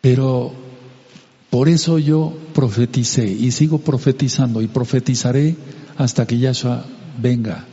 [0.00, 0.52] Pero
[1.50, 5.56] por eso yo profeticé y sigo profetizando y profetizaré
[6.00, 6.84] hasta que Yahshua
[7.18, 7.66] venga.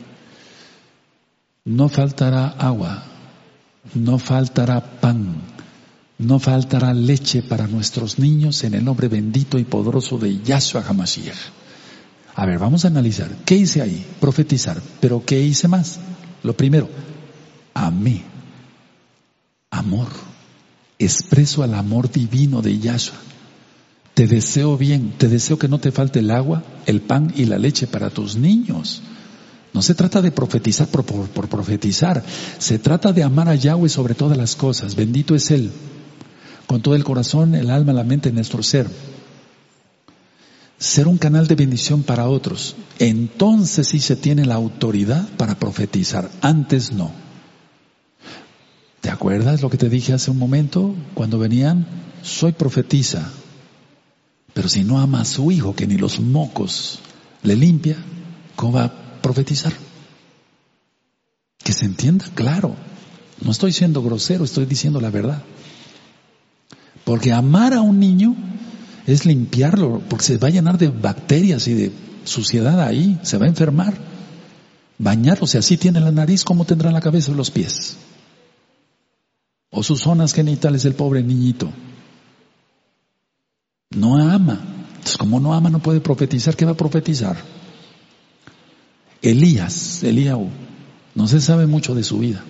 [1.64, 3.02] No faltará agua,
[3.94, 5.40] no faltará pan,
[6.18, 11.38] no faltará leche para nuestros niños en el nombre bendito y poderoso de Yahshua HaMashiach.
[12.34, 13.30] A ver, vamos a analizar.
[13.46, 14.04] ¿Qué hice ahí?
[14.20, 14.80] Profetizar.
[15.00, 15.98] Pero ¿qué hice más?
[16.42, 16.88] Lo primero,
[17.72, 18.22] amé.
[19.70, 20.08] Amor.
[20.98, 23.16] Expreso al amor divino de Yahshua.
[24.18, 27.56] Te deseo bien, te deseo que no te falte el agua, el pan y la
[27.56, 29.00] leche para tus niños.
[29.72, 31.04] No se trata de profetizar por,
[31.48, 32.24] profetizar,
[32.58, 34.96] se trata de amar a Yahweh sobre todas las cosas.
[34.96, 35.70] Bendito es Él,
[36.66, 38.88] con todo el corazón, el alma, la mente, nuestro ser.
[40.78, 42.74] Ser un canal de bendición para otros.
[42.98, 47.12] Entonces sí se tiene la autoridad para profetizar, antes no.
[49.00, 51.86] ¿Te acuerdas lo que te dije hace un momento cuando venían?
[52.24, 53.30] Soy profetiza.
[54.58, 56.98] Pero si no ama a su hijo, que ni los mocos
[57.44, 57.96] le limpia,
[58.56, 59.72] ¿cómo va a profetizar?
[61.62, 62.74] Que se entienda, claro.
[63.40, 65.44] No estoy siendo grosero, estoy diciendo la verdad.
[67.04, 68.34] Porque amar a un niño
[69.06, 71.92] es limpiarlo, porque se va a llenar de bacterias y de
[72.24, 73.94] suciedad ahí, se va a enfermar.
[74.98, 77.96] Bañarlo, si así tiene la nariz, ¿cómo tendrá la cabeza y los pies?
[79.70, 81.70] O sus zonas genitales el pobre niñito.
[83.90, 84.58] No ama.
[84.90, 86.56] Entonces, como no ama, no puede profetizar.
[86.56, 87.36] ¿Qué va a profetizar?
[89.22, 90.48] Elías, Eliahu,
[91.14, 92.44] no se sabe mucho de su vida.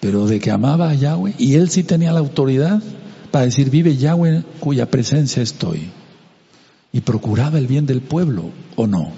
[0.00, 2.82] Pero de que amaba a Yahweh, y él sí tenía la autoridad
[3.30, 5.90] para decir, vive Yahweh cuya presencia estoy.
[6.92, 9.12] Y procuraba el bien del pueblo, ¿o no?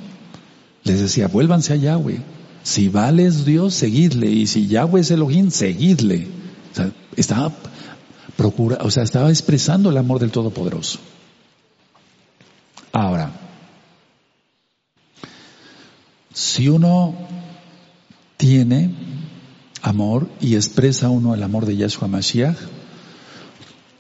[0.85, 2.21] Les decía, vuélvanse a Yahweh.
[2.63, 4.31] Si vale es Dios, seguidle.
[4.31, 6.29] Y si Yahweh es Elohim, seguidle.
[6.73, 7.53] O sea, estaba
[8.37, 10.99] procura, o sea, estaba expresando el amor del Todopoderoso.
[12.93, 13.33] Ahora,
[16.33, 17.15] si uno
[18.37, 18.91] tiene
[19.83, 22.57] amor y expresa uno el amor de Yahshua Mashiach,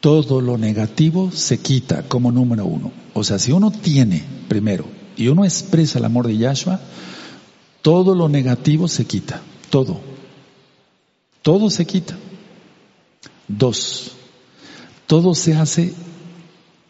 [0.00, 2.92] todo lo negativo se quita como número uno.
[3.14, 4.84] O sea, si uno tiene primero
[5.16, 6.80] y uno expresa el amor de Yahshua,
[7.82, 10.00] todo lo negativo se quita, todo.
[11.42, 12.16] Todo se quita.
[13.46, 14.12] Dos,
[15.06, 15.94] todo se hace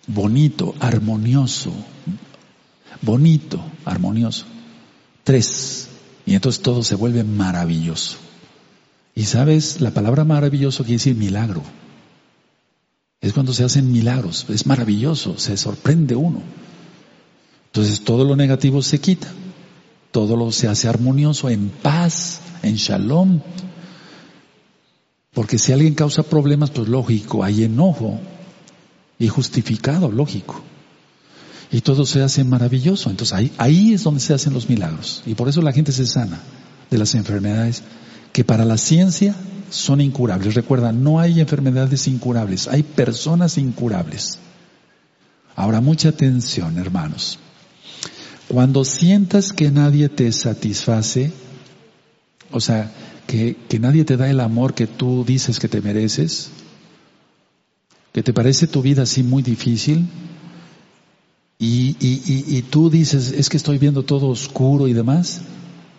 [0.07, 1.73] bonito, armonioso,
[3.03, 4.45] bonito, armonioso.
[5.25, 5.89] Tres,
[6.27, 8.17] y entonces todo se vuelve maravilloso.
[9.15, 11.63] Y sabes, la palabra maravilloso quiere decir milagro.
[13.21, 16.43] Es cuando se hacen milagros, es maravilloso, se sorprende uno.
[17.67, 19.29] Entonces todo lo negativo se quita,
[20.11, 23.41] todo lo se hace armonioso, en paz, en shalom,
[25.35, 28.21] porque si alguien causa problemas, pues lógico, hay enojo
[29.19, 30.63] y justificado, lógico.
[31.73, 33.11] Y todo se hace maravilloso.
[33.11, 35.23] Entonces ahí, ahí es donde se hacen los milagros.
[35.27, 36.41] Y por eso la gente se sana
[36.89, 37.83] de las enfermedades
[38.33, 39.35] que para la ciencia
[39.71, 40.55] son incurables.
[40.55, 44.39] Recuerda, no hay enfermedades incurables, hay personas incurables.
[45.57, 47.39] Ahora, mucha atención, hermanos.
[48.49, 51.33] Cuando sientas que nadie te satisface,
[52.51, 52.93] o sea,
[53.27, 56.51] que, nadie te da el amor que tú dices que te mereces,
[58.13, 60.07] que te parece tu vida así muy difícil,
[61.59, 65.41] y, y, tú dices, es que estoy viendo todo oscuro y demás,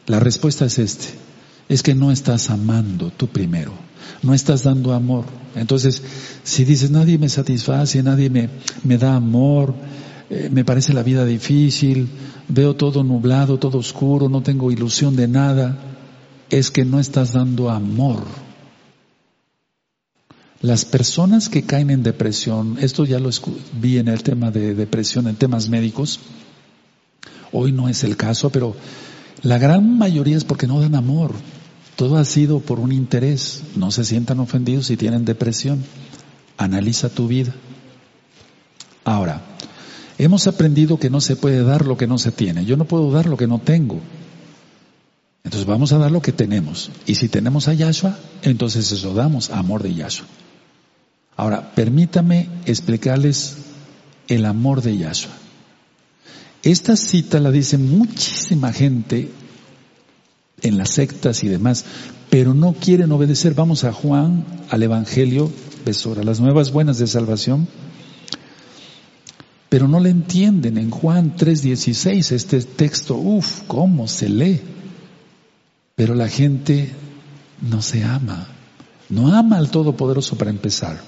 [0.06, 1.08] la respuesta es este,
[1.70, 3.74] es que no estás amando tú primero,
[4.22, 5.26] no estás dando amor.
[5.56, 6.04] Entonces,
[6.44, 8.50] si dices, nadie me satisface, nadie me,
[8.84, 9.74] me da amor,
[10.30, 12.10] eh, me parece la vida difícil,
[12.48, 15.95] veo todo nublado, todo oscuro, no tengo ilusión de nada,
[16.50, 18.24] es que no estás dando amor.
[20.62, 23.30] Las personas que caen en depresión, esto ya lo
[23.74, 26.20] vi en el tema de depresión, en temas médicos,
[27.52, 28.76] hoy no es el caso, pero
[29.44, 31.34] la gran mayoría es porque no dan amor.
[31.96, 33.62] Todo ha sido por un interés.
[33.76, 35.84] No se sientan ofendidos si tienen depresión.
[36.58, 37.54] Analiza tu vida.
[39.04, 39.42] Ahora,
[40.18, 42.66] hemos aprendido que no se puede dar lo que no se tiene.
[42.66, 44.02] Yo no puedo dar lo que no tengo.
[45.46, 46.90] Entonces vamos a dar lo que tenemos.
[47.06, 50.26] Y si tenemos a Yahshua, entonces eso damos, amor de Yahshua.
[51.38, 53.58] Ahora, permítame explicarles
[54.28, 55.32] el amor de Yahshua.
[56.64, 59.30] Esta cita la dice muchísima gente
[60.64, 61.86] en las sectas y demás,
[62.32, 63.54] pero no quieren obedecer.
[63.54, 65.52] Vamos a Juan, al Evangelio,
[65.86, 67.68] besora, las nuevas buenas de salvación,
[69.70, 70.80] pero no le entienden.
[70.80, 74.75] En Juan 3:16 este texto, uff, cómo se lee.
[75.96, 76.90] Pero la gente
[77.62, 78.48] no se ama.
[79.10, 81.00] No ama al Todopoderoso para empezar.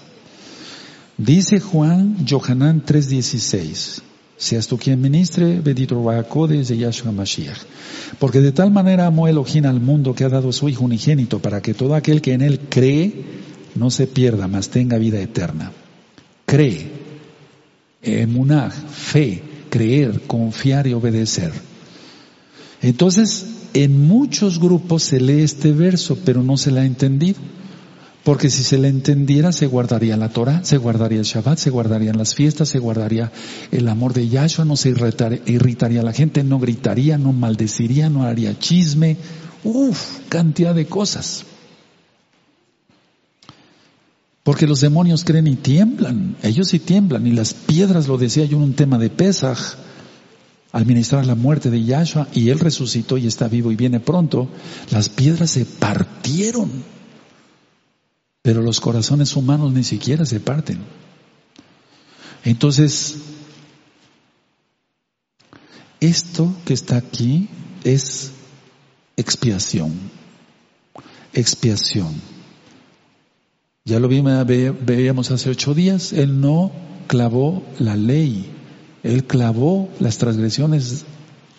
[1.18, 4.02] Dice Juan, Johanán 3:16,
[4.38, 7.58] seas tú quien ministre, bendito Codes de Yahshua Mashiach.
[8.20, 11.62] Porque de tal manera amó Elohim al mundo que ha dado su Hijo unigénito para
[11.62, 13.26] que todo aquel que en él cree
[13.76, 15.72] no se pierda, mas tenga vida eterna.
[16.46, 16.90] Cree,
[18.04, 21.52] emunah, fe, creer, confiar y obedecer.
[22.82, 27.40] Entonces, en muchos grupos se lee este verso, pero no se le ha entendido.
[28.24, 32.18] Porque si se le entendiera, se guardaría la Torah, se guardaría el Shabbat, se guardarían
[32.18, 33.32] las fiestas, se guardaría
[33.72, 38.24] el amor de Yahshua, no se irritaría a la gente, no gritaría, no maldeciría, no
[38.24, 39.16] haría chisme.
[39.64, 41.46] Uf, cantidad de cosas.
[44.44, 48.58] Porque los demonios creen y tiemblan, ellos sí tiemblan, y las piedras, lo decía yo
[48.58, 49.78] en un tema de Pesach,
[50.72, 54.50] al ministrar la muerte de Yahshua y él resucitó y está vivo y viene pronto,
[54.92, 56.70] las piedras se partieron.
[58.42, 60.80] Pero los corazones humanos ni siquiera se parten.
[62.44, 63.18] Entonces,
[66.00, 67.50] esto que está aquí
[67.84, 68.32] es
[69.16, 69.94] expiación.
[71.34, 72.14] Expiación.
[73.84, 76.72] Ya lo veíamos hace ocho días, Él no
[77.08, 78.57] clavó la ley
[79.08, 81.06] él clavó las transgresiones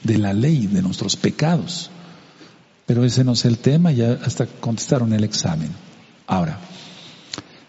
[0.02, 1.90] de la ley, de nuestros pecados.
[2.86, 5.70] Pero ese no es el tema, ya hasta contestaron el examen.
[6.26, 6.58] Ahora,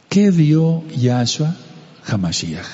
[0.10, 1.56] ¿qué dio Yahshua
[2.06, 2.66] Hamashiach?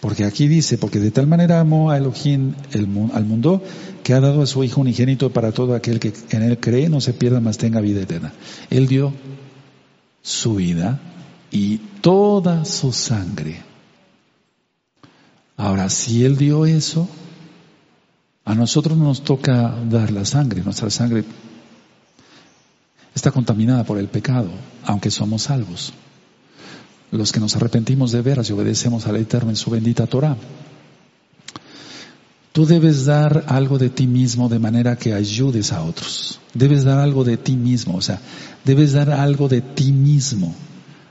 [0.00, 3.62] Porque aquí dice, porque de tal manera amó a Elohim al mundo
[4.02, 7.00] que ha dado a su Hijo unigénito para todo aquel que en él cree, no
[7.00, 8.32] se pierda, más tenga vida eterna.
[8.70, 9.12] Él dio
[10.22, 11.00] su vida
[11.50, 13.65] y toda su sangre
[15.56, 17.08] Ahora, si Él dio eso,
[18.44, 20.62] a nosotros nos toca dar la sangre.
[20.62, 21.24] Nuestra sangre
[23.14, 24.50] está contaminada por el pecado,
[24.84, 25.92] aunque somos salvos.
[27.10, 30.36] Los que nos arrepentimos de veras y obedecemos al Eterno en su bendita Torah.
[32.52, 36.38] Tú debes dar algo de ti mismo de manera que ayudes a otros.
[36.54, 38.20] Debes dar algo de ti mismo, o sea,
[38.64, 40.54] debes dar algo de ti mismo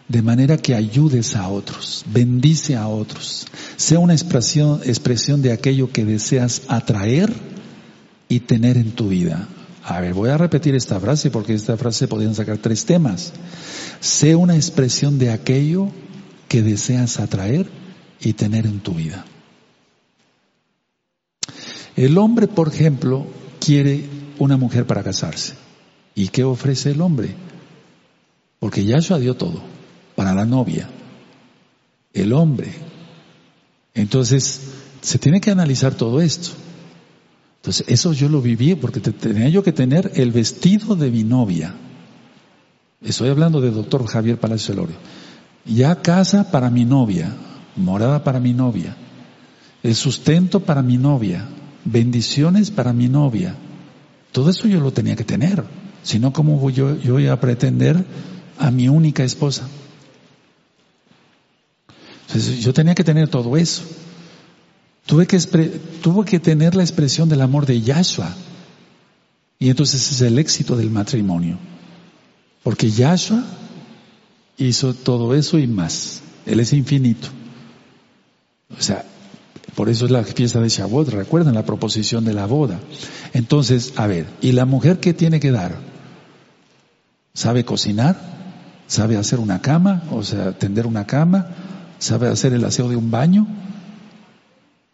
[0.07, 6.05] de manera que ayudes a otros, bendice a otros, sea una expresión, de aquello que
[6.05, 7.33] deseas atraer
[8.29, 9.47] y tener en tu vida.
[9.83, 13.33] A ver, voy a repetir esta frase porque esta frase podrían sacar tres temas.
[13.99, 15.91] Sea una expresión de aquello
[16.47, 17.67] que deseas atraer
[18.19, 19.25] y tener en tu vida.
[21.95, 23.27] El hombre, por ejemplo,
[23.59, 24.05] quiere
[24.39, 25.53] una mujer para casarse.
[26.15, 27.35] ¿Y qué ofrece el hombre?
[28.59, 29.75] Porque Yahshua dio todo
[30.25, 30.89] para la novia,
[32.11, 32.73] el hombre.
[33.93, 34.59] Entonces,
[34.99, 36.49] se tiene que analizar todo esto.
[37.57, 41.75] Entonces, eso yo lo viví porque tenía yo que tener el vestido de mi novia.
[43.03, 44.95] Estoy hablando de doctor Javier Palacio Elorio.
[45.63, 47.31] Ya casa para mi novia,
[47.75, 48.97] morada para mi novia,
[49.83, 51.47] el sustento para mi novia,
[51.83, 53.53] bendiciones para mi novia.
[54.31, 55.63] Todo eso yo lo tenía que tener.
[56.01, 58.03] Si no, ¿cómo voy yo, voy a pretender
[58.57, 59.67] a mi única esposa?
[62.59, 63.83] Yo tenía que tener todo eso.
[65.05, 65.37] Tuve que,
[66.01, 68.33] tuve que tener la expresión del amor de Yahshua.
[69.59, 71.57] Y entonces es el éxito del matrimonio.
[72.63, 73.43] Porque Yahshua
[74.57, 76.21] hizo todo eso y más.
[76.45, 77.27] Él es infinito.
[78.77, 79.05] O sea,
[79.75, 81.09] por eso es la fiesta de Shavuot.
[81.09, 82.79] Recuerdan la proposición de la boda.
[83.33, 85.77] Entonces, a ver, ¿y la mujer qué tiene que dar?
[87.33, 88.17] ¿Sabe cocinar?
[88.87, 90.03] ¿Sabe hacer una cama?
[90.11, 91.47] O sea, tender una cama?
[91.99, 93.47] Sabe hacer el aseo de un baño.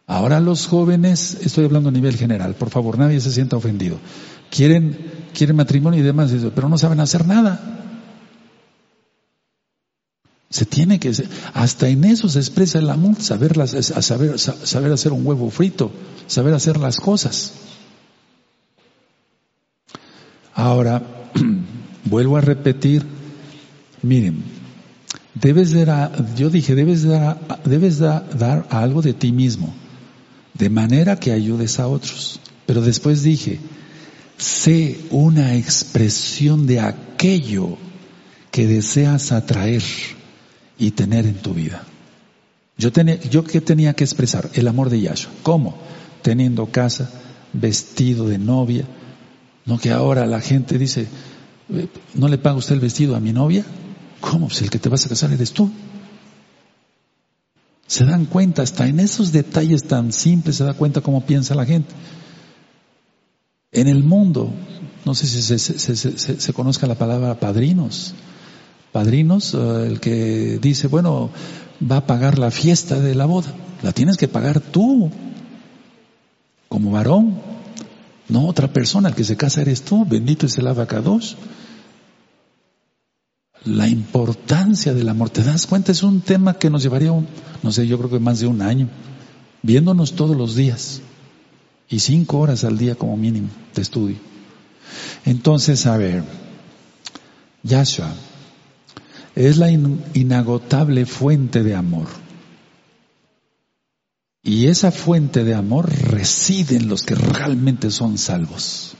[0.08, 3.98] Ahora los jóvenes, estoy hablando a nivel general, por favor, nadie se sienta ofendido.
[4.50, 4.98] Quieren,
[5.34, 7.82] quieren matrimonio y demás, pero no saben hacer nada.
[10.50, 11.14] Se tiene que,
[11.54, 15.92] hasta en eso se expresa el amor, saber, saber, saber hacer un huevo frito,
[16.28, 17.54] saber hacer las cosas.
[20.54, 21.02] Ahora,
[22.04, 23.06] vuelvo a repetir,
[24.02, 24.44] miren,
[25.34, 29.74] debes dar, yo dije, debes dar, debes dar algo de ti mismo,
[30.54, 32.40] de manera que ayudes a otros.
[32.66, 33.60] Pero después dije,
[34.38, 37.78] sé una expresión de aquello
[38.52, 39.84] que deseas atraer
[40.78, 41.84] y tener en tu vida.
[42.78, 44.50] Yo, tenía, yo qué tenía que expresar?
[44.54, 45.32] El amor de Yahshua.
[45.44, 45.78] ¿Cómo?
[46.22, 47.10] Teniendo casa,
[47.54, 48.86] vestido de novia.
[49.66, 51.08] No que ahora la gente dice,
[51.70, 53.64] eh, ¿no le paga usted el vestido a mi novia?
[54.22, 54.48] ¿Cómo?
[54.48, 55.70] Pues el que te vas a casar eres tú.
[57.88, 61.66] Se dan cuenta, hasta en esos detalles tan simples se da cuenta cómo piensa la
[61.66, 61.94] gente.
[63.74, 64.54] En el mundo,
[65.04, 65.78] no sé si se,
[66.40, 68.14] se conozca la palabra padrinos
[68.92, 71.30] padrinos, eh, el que dice, bueno,
[71.90, 73.54] va a pagar la fiesta de la boda.
[73.82, 75.10] La tienes que pagar tú,
[76.68, 77.40] como varón,
[78.30, 79.10] no otra persona.
[79.10, 81.38] El que se casa eres tú, bendito es el abacados.
[83.66, 85.92] La importancia del amor, ¿te das cuenta?
[85.92, 87.12] Es un tema que nos llevaría,
[87.62, 88.90] no sé, yo creo que más de un año,
[89.62, 91.02] viéndonos todos los días
[91.88, 94.18] y cinco horas al día como mínimo de estudio.
[95.26, 96.24] Entonces, a ver,
[97.62, 98.12] Yahshua,
[99.36, 102.08] es la inagotable fuente de amor.
[104.44, 108.96] Y esa fuente de amor reside en los que realmente son salvos.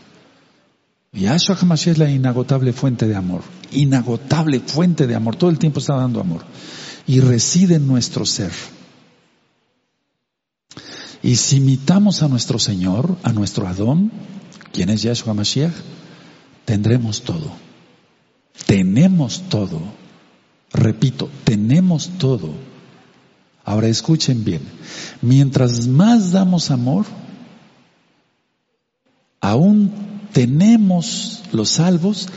[1.14, 3.42] Yahshua HaMashiach es la inagotable fuente de amor.
[3.72, 5.36] Inagotable fuente de amor.
[5.36, 6.46] Todo el tiempo está dando amor.
[7.06, 8.52] Y reside en nuestro ser.
[11.22, 14.12] Y si imitamos a nuestro Señor, a nuestro Adón,
[14.72, 15.74] quien es Yahshua HaMashiach,
[16.66, 17.52] tendremos todo.
[18.66, 19.82] Tenemos todo.
[20.72, 22.54] Repito, tenemos todo.
[23.64, 24.62] Ahora escuchen bien,
[25.22, 27.06] mientras más damos amor,
[29.40, 32.28] aún tenemos los salvos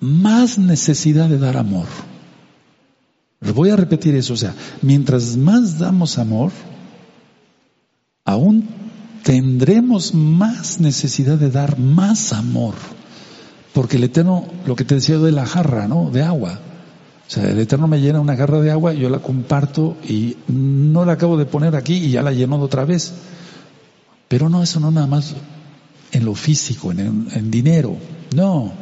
[0.00, 1.86] más necesidad de dar amor.
[3.40, 6.50] Voy a repetir eso, o sea, mientras más damos amor,
[8.24, 8.68] aún
[9.22, 12.74] tendremos más necesidad de dar más amor.
[13.72, 16.10] Porque el Eterno, lo que te decía de la jarra, ¿no?
[16.10, 16.58] De agua.
[17.26, 21.04] O sea, el Eterno me llena una garra de agua, yo la comparto y no
[21.04, 23.12] la acabo de poner aquí y ya la lleno de otra vez.
[24.28, 25.34] Pero no, eso no nada más
[26.12, 27.96] en lo físico, en, dinero.
[28.34, 28.72] No.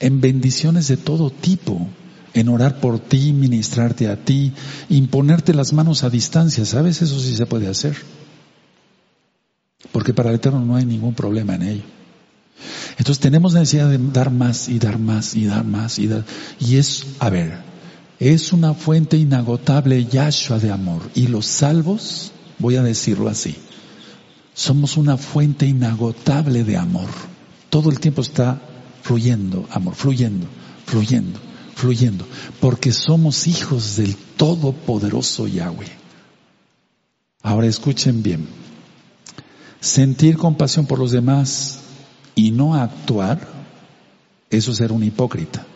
[0.00, 1.86] En bendiciones de todo tipo.
[2.34, 4.52] En orar por ti, ministrarte a ti,
[4.88, 6.64] imponerte las manos a distancia.
[6.64, 7.02] ¿Sabes?
[7.02, 7.96] Eso sí se puede hacer.
[9.90, 11.82] Porque para el Eterno no hay ningún problema en ello.
[12.98, 16.24] Entonces tenemos necesidad de dar más y dar más y dar más y dar.
[16.60, 17.58] Y es, a ver,
[18.18, 21.02] es una fuente inagotable Yahshua de amor.
[21.14, 23.56] Y los salvos, voy a decirlo así,
[24.54, 27.08] somos una fuente inagotable de amor.
[27.70, 28.60] Todo el tiempo está
[29.02, 30.46] fluyendo, amor, fluyendo,
[30.86, 31.40] fluyendo,
[31.74, 32.26] fluyendo.
[32.60, 35.90] Porque somos hijos del Todopoderoso Yahweh.
[37.42, 38.46] Ahora escuchen bien.
[39.80, 41.80] Sentir compasión por los demás
[42.34, 43.48] y no actuar,
[44.50, 45.66] eso es ser un hipócrita.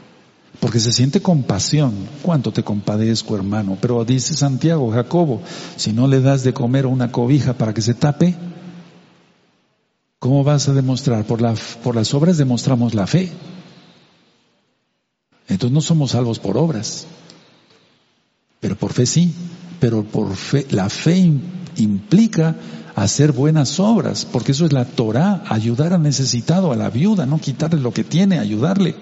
[0.60, 1.92] Porque se siente compasión.
[2.22, 3.76] ¿Cuánto te compadezco, hermano?
[3.80, 5.42] Pero dice Santiago, Jacobo,
[5.76, 8.34] si no le das de comer una cobija para que se tape,
[10.18, 11.24] ¿cómo vas a demostrar?
[11.24, 13.32] Por, la, por las obras demostramos la fe.
[15.48, 17.06] Entonces no somos salvos por obras,
[18.60, 19.34] pero por fe sí.
[19.78, 21.32] Pero por fe, la fe
[21.76, 22.56] implica
[22.94, 27.38] hacer buenas obras, porque eso es la Torah, ayudar al necesitado, a la viuda, no
[27.38, 28.96] quitarle lo que tiene, ayudarle,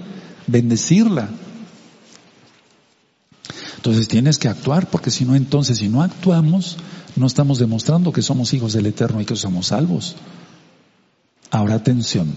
[0.49, 1.29] bendecirla.
[3.77, 6.77] Entonces tienes que actuar, porque si no, entonces, si no actuamos,
[7.15, 10.17] no estamos demostrando que somos hijos del Eterno y que somos salvos.
[11.55, 12.35] Ahora atención,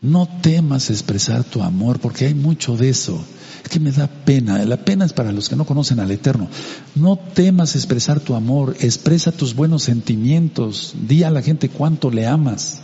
[0.00, 3.20] no temas expresar tu amor, porque hay mucho de eso.
[3.64, 4.64] Es que me da pena.
[4.66, 6.46] La pena es para los que no conocen al Eterno.
[6.94, 12.28] No temas expresar tu amor, expresa tus buenos sentimientos, di a la gente cuánto le
[12.28, 12.82] amas.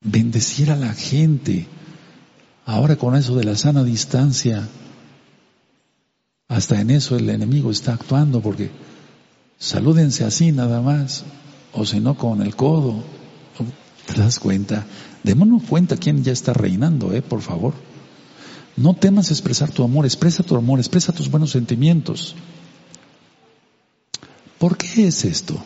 [0.00, 1.68] Bendecir a la gente.
[2.64, 4.68] Ahora con eso de la sana distancia,
[6.48, 8.72] hasta en eso el enemigo está actuando porque
[9.58, 11.24] salúdense así nada más,
[11.72, 13.02] o si no con el codo.
[14.06, 14.86] ¿Te das cuenta?
[15.22, 17.74] Démonos cuenta quién ya está reinando, eh, por favor.
[18.76, 22.34] No temas expresar tu amor, expresa tu amor, expresa tus buenos sentimientos.
[24.58, 25.58] ¿Por qué es esto?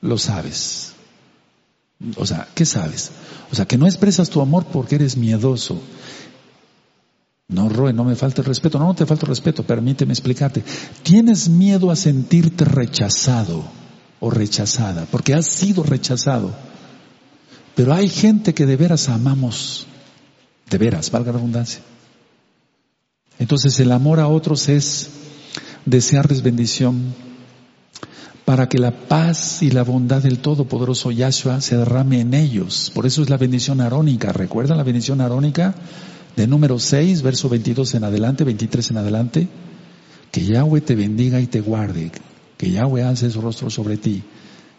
[0.00, 0.92] Lo sabes.
[2.16, 3.12] O sea, ¿qué sabes?
[3.52, 5.80] O sea, que no expresas tu amor porque eres miedoso.
[7.48, 8.78] No, Roe, no me falta el respeto.
[8.78, 10.64] No, no te falta el respeto, permíteme explicarte.
[11.02, 13.64] Tienes miedo a sentirte rechazado
[14.20, 16.54] o rechazada, porque has sido rechazado.
[17.74, 19.86] Pero hay gente que de veras amamos,
[20.70, 21.80] de veras, valga la abundancia.
[23.38, 25.10] Entonces el amor a otros es
[25.84, 27.14] desearles bendición
[28.44, 32.90] para que la paz y la bondad del Todopoderoso Yahshua se derrame en ellos.
[32.94, 34.32] Por eso es la bendición arónica.
[34.32, 35.74] ¿Recuerdan la bendición arónica?
[36.36, 39.48] De número 6, verso 22 en adelante, 23 en adelante.
[40.30, 42.10] Que Yahweh te bendiga y te guarde.
[42.56, 44.22] Que Yahweh alce su rostro sobre ti.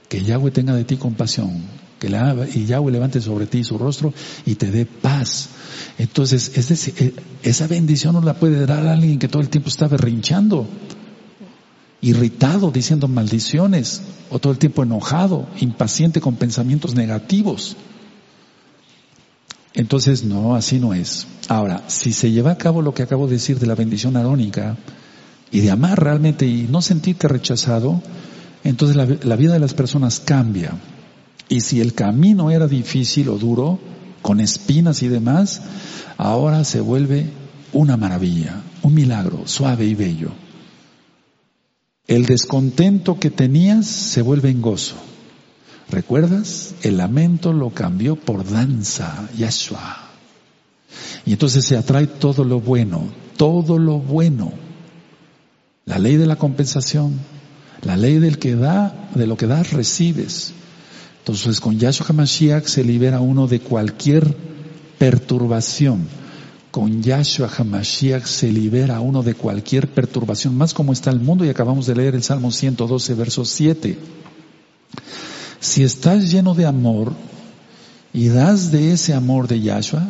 [0.10, 1.62] Que Yahweh tenga de ti compasión.
[2.00, 4.14] Que Yahweh levante sobre ti su rostro
[4.46, 5.50] y te dé paz.
[5.98, 7.14] Entonces, es decir, eh,
[7.44, 10.68] esa bendición no la puede dar alguien que todo el tiempo está berrinchando
[12.04, 17.78] irritado diciendo maldiciones o todo el tiempo enojado, impaciente con pensamientos negativos.
[19.76, 21.28] Entonces, no, así no es.
[21.48, 24.78] Ahora, si se lleva a cabo lo que acabo de decir de la bendición arónica
[25.52, 28.02] y de amar realmente y no sentirte rechazado,
[28.64, 30.72] entonces la, la vida de las personas cambia.
[31.50, 33.80] Y si el camino era difícil o duro,
[34.24, 35.62] con espinas y demás,
[36.18, 37.30] ahora se vuelve
[37.74, 40.32] una maravilla, un milagro, suave y bello.
[42.08, 44.96] El descontento que tenías se vuelve en gozo.
[45.90, 46.76] ¿Recuerdas?
[46.82, 49.98] El lamento lo cambió por danza, Yahshua.
[51.26, 53.08] Y entonces se atrae todo lo bueno,
[53.38, 54.54] todo lo bueno.
[55.86, 57.20] La ley de la compensación,
[57.82, 60.54] la ley del que da, de lo que das recibes.
[61.20, 64.36] Entonces con Yahshua HaMashiach se libera uno de cualquier
[64.98, 66.08] perturbación
[66.74, 71.50] con Yahshua HaMashiach se libera uno de cualquier perturbación, más como está el mundo y
[71.50, 73.96] acabamos de leer el Salmo 112, verso 7.
[75.64, 77.14] Si estás lleno de amor
[78.14, 80.06] y das de ese amor de Yahshua,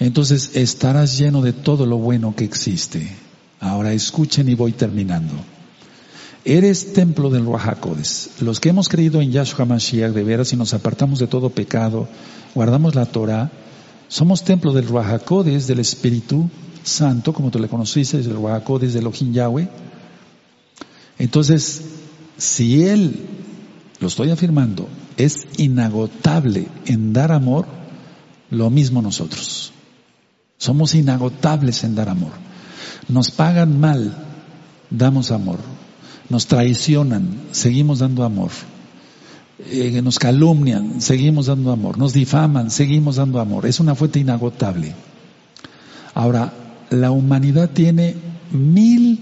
[0.00, 3.08] entonces estarás lleno de todo lo bueno que existe.
[3.60, 5.34] Ahora escuchen y voy terminando.
[6.44, 8.30] Eres templo del Ruajacodes.
[8.40, 12.08] Los que hemos creído en Yahshua HaMashiach de veras y nos apartamos de todo pecado,
[12.56, 13.48] guardamos la Torah,
[14.08, 16.50] somos templo del Ruajacodes, del Espíritu
[16.82, 19.68] Santo, como tú le conociste, del Ruajacodes del Elohim Yahweh.
[21.16, 21.80] Entonces,
[22.36, 23.28] si Él,
[24.00, 27.66] lo estoy afirmando, es inagotable en dar amor,
[28.50, 29.72] lo mismo nosotros.
[30.56, 32.32] Somos inagotables en dar amor.
[33.08, 34.14] Nos pagan mal,
[34.90, 35.58] damos amor.
[36.30, 38.50] Nos traicionan, seguimos dando amor.
[39.58, 43.66] Eh, nos calumnian, seguimos dando amor, nos difaman, seguimos dando amor.
[43.66, 44.94] Es una fuente inagotable.
[46.14, 46.52] Ahora,
[46.88, 48.14] la humanidad tiene
[48.50, 49.20] mil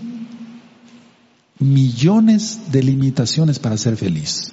[1.58, 4.52] millones de limitaciones para ser feliz.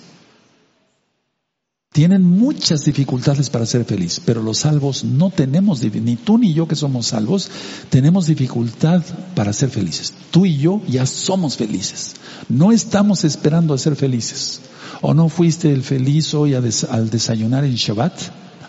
[1.95, 6.67] Tienen muchas dificultades para ser feliz, pero los salvos no tenemos, ni tú ni yo
[6.67, 7.49] que somos salvos,
[7.89, 9.01] tenemos dificultad
[9.33, 10.13] para ser felices.
[10.29, 12.15] Tú y yo ya somos felices.
[12.49, 14.59] No estamos esperando a ser felices.
[14.99, 18.13] ¿O no fuiste el feliz hoy al desayunar en Shabbat?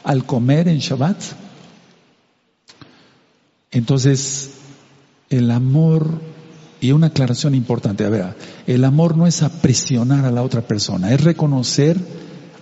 [0.05, 1.21] ¿Al comer en Shabbat?
[3.73, 4.51] Entonces,
[5.31, 6.21] el amor,
[6.81, 8.37] y una aclaración importante, a ver,
[8.69, 11.99] el amor no es aprisionar a la otra persona, es reconocer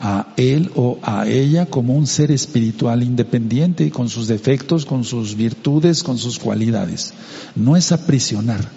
[0.06, 5.34] a él o a ella como un ser espiritual independiente, con sus defectos, con sus
[5.34, 7.14] virtudes, con sus cualidades.
[7.54, 8.68] No es aprisionar.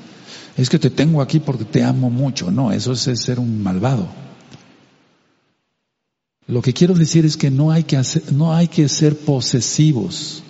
[0.56, 2.50] Es que te tengo aquí porque te amo mucho.
[2.50, 4.08] No, eso es ser un malvado.
[6.48, 10.44] Lo que quiero decir es que no hay que hacer, no hay que ser posesivos.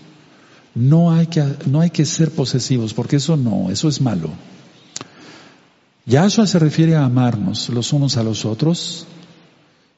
[0.75, 4.29] No hay que, no hay que ser posesivos, porque eso no, eso es malo.
[6.05, 9.07] Yahshua se refiere a amarnos los unos a los otros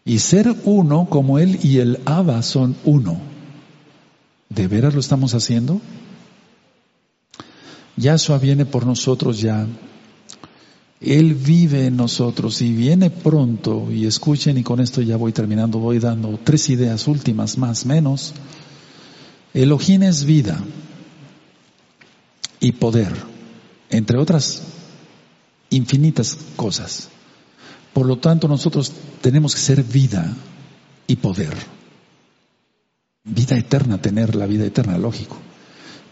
[0.09, 3.21] y ser uno como Él y el Abba son uno.
[4.49, 5.79] ¿De veras lo estamos haciendo?
[7.95, 9.67] Yahshua viene por nosotros ya
[10.99, 15.79] él vive en nosotros y viene pronto, y escuchen, y con esto ya voy terminando,
[15.79, 18.33] voy dando tres ideas últimas, más menos.
[19.53, 20.59] Elohim es vida
[22.59, 23.13] y poder,
[23.89, 24.63] entre otras
[25.69, 27.09] infinitas cosas.
[27.93, 28.91] Por lo tanto, nosotros
[29.21, 30.33] tenemos que ser vida
[31.07, 31.53] y poder.
[33.23, 35.37] Vida eterna, tener la vida eterna, lógico.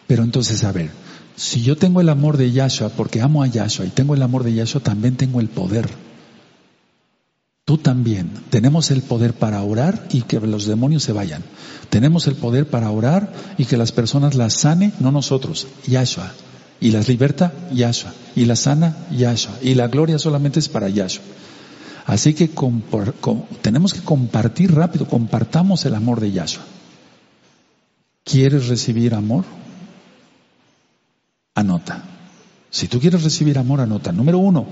[0.07, 0.91] Pero entonces, a ver,
[1.35, 4.43] si yo tengo el amor de Yahshua porque amo a Yahshua y tengo el amor
[4.43, 5.87] de Yahshua, también tengo el poder.
[7.63, 8.31] Tú también.
[8.49, 11.43] Tenemos el poder para orar y que los demonios se vayan.
[11.89, 16.31] Tenemos el poder para orar y que las personas las sane, no nosotros, Yahshua.
[16.79, 18.13] Y las liberta, Yahshua.
[18.35, 19.59] Y la sana, Yahshua.
[19.61, 21.23] Y la gloria solamente es para Yahshua.
[22.07, 22.49] Así que
[23.61, 26.63] tenemos que compartir rápido, compartamos el amor de Yahshua.
[28.23, 29.43] ¿Quieres recibir amor?
[31.53, 32.01] Anota.
[32.69, 34.13] Si tú quieres recibir amor, anota.
[34.13, 34.65] Número uno,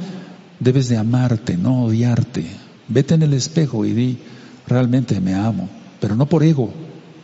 [0.61, 2.45] debes de amarte, no odiarte.
[2.87, 4.17] Vete en el espejo y di,
[4.65, 5.67] realmente me amo,
[5.99, 6.71] pero no por ego,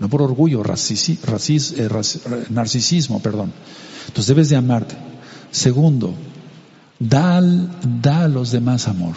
[0.01, 1.89] no por orgullo, eh,
[2.49, 3.53] narcisismo, perdón.
[4.07, 4.95] Entonces debes de amarte.
[5.51, 6.13] Segundo,
[6.99, 9.15] da, da a los demás amor.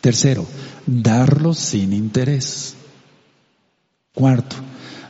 [0.00, 0.46] Tercero,
[0.86, 2.74] darlo sin interés.
[4.14, 4.56] Cuarto,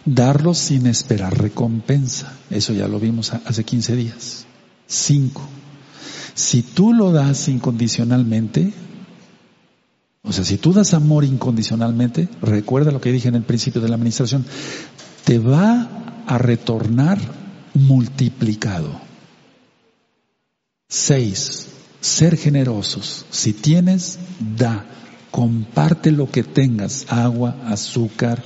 [0.04, 2.32] darlo sin esperar recompensa.
[2.50, 4.46] Eso ya lo vimos hace 15 días.
[4.86, 5.42] Cinco,
[6.34, 8.72] si tú lo das incondicionalmente,
[10.22, 13.88] o sea, si tú das amor incondicionalmente, recuerda lo que dije en el principio de
[13.88, 14.46] la administración,
[15.24, 17.18] te va a retornar
[17.74, 18.90] multiplicado.
[20.88, 21.68] Seis,
[22.00, 23.26] ser generosos.
[23.30, 24.18] Si tienes,
[24.56, 24.84] da.
[25.30, 28.42] Comparte lo que tengas, agua, azúcar.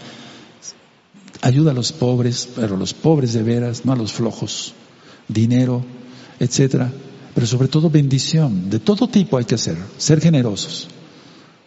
[1.41, 4.75] Ayuda a los pobres, pero los pobres de veras, no a los flojos.
[5.29, 5.85] Dinero,
[6.41, 6.93] etcétera.
[7.35, 8.69] Pero sobre todo bendición.
[8.69, 9.77] De todo tipo hay que hacer.
[9.97, 10.89] Ser generosos.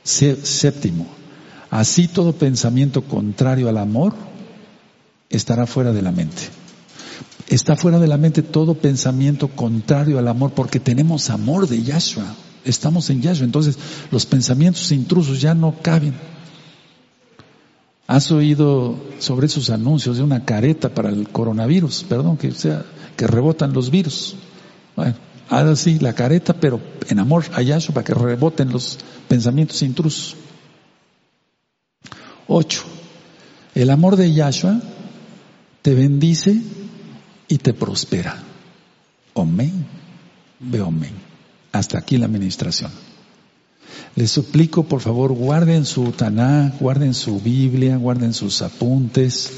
[0.04, 1.08] Séptimo,
[1.72, 4.14] así todo pensamiento contrario al amor
[5.32, 6.44] estará fuera de la mente.
[7.48, 12.26] Está fuera de la mente todo pensamiento contrario al amor porque tenemos amor de Yahshua.
[12.64, 13.46] Estamos en Yahshua.
[13.46, 13.78] Entonces
[14.10, 16.14] los pensamientos intrusos ya no caben.
[18.08, 22.06] ¿Has oído sobre esos anuncios de una careta para el coronavirus?
[22.08, 22.84] Perdón, que sea,
[23.16, 24.36] que rebotan los virus.
[24.96, 25.16] Bueno,
[25.50, 28.98] haz así la careta, pero en amor a Yahshua para que reboten los
[29.28, 30.36] pensamientos intrusos.
[32.48, 32.84] Ocho.
[33.76, 34.80] El amor de Yahshua
[35.82, 36.62] te bendice
[37.48, 38.42] y te prospera.
[39.36, 39.86] Amén.
[40.60, 41.14] Veo amén.
[41.72, 42.92] Hasta aquí la administración.
[44.16, 49.52] Les suplico, por favor, guarden su Taná, guarden su Biblia, guarden sus apuntes.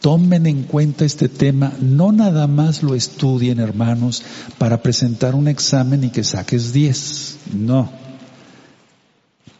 [0.00, 4.22] Tomen en cuenta este tema, no nada más lo estudien, hermanos,
[4.56, 7.36] para presentar un examen y que saques 10.
[7.52, 7.90] No.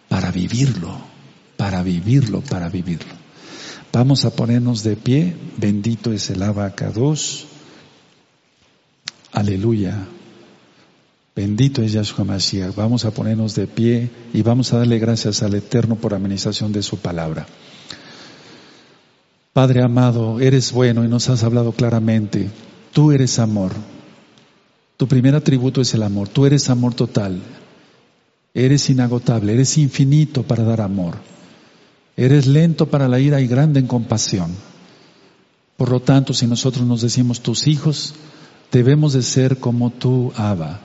[0.09, 0.97] Para vivirlo,
[1.59, 3.13] para vivirlo, para vivirlo.
[3.93, 5.37] Vamos a ponernos de pie.
[5.59, 7.50] Bendito es el abacados.
[9.33, 10.07] Aleluya.
[11.35, 12.75] Bendito es Yahshua Mashiach.
[12.75, 16.83] Vamos a ponernos de pie y vamos a darle gracias al Eterno por administración de
[16.83, 17.47] su palabra.
[19.53, 22.51] Padre amado, eres bueno y nos has hablado claramente.
[22.93, 23.73] Tú eres amor.
[24.97, 26.29] Tu primer atributo es el amor.
[26.29, 27.41] Tú eres amor total.
[28.53, 29.55] Eres inagotable.
[29.55, 31.17] Eres infinito para dar amor.
[32.17, 34.51] Eres lento para la ira y grande en compasión.
[35.77, 38.15] Por lo tanto, si nosotros nos decimos tus hijos,
[38.71, 40.81] debemos de ser como tú, Abba.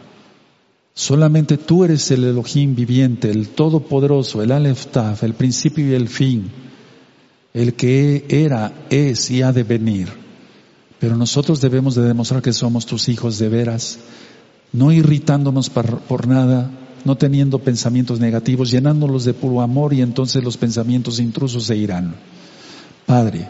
[0.94, 4.88] Solamente tú eres el Elohim viviente, el Todopoderoso, el Aleph
[5.22, 6.50] el principio y el fin,
[7.54, 10.08] el que era, es y ha de venir.
[11.00, 14.00] Pero nosotros debemos de demostrar que somos tus hijos de veras,
[14.72, 16.72] no irritándonos por, por nada,
[17.04, 22.16] no teniendo pensamientos negativos, llenándolos de puro amor y entonces los pensamientos intrusos se irán.
[23.06, 23.48] Padre,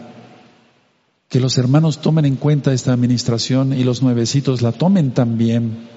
[1.28, 5.88] que los hermanos tomen en cuenta esta administración y los nuevecitos la tomen también.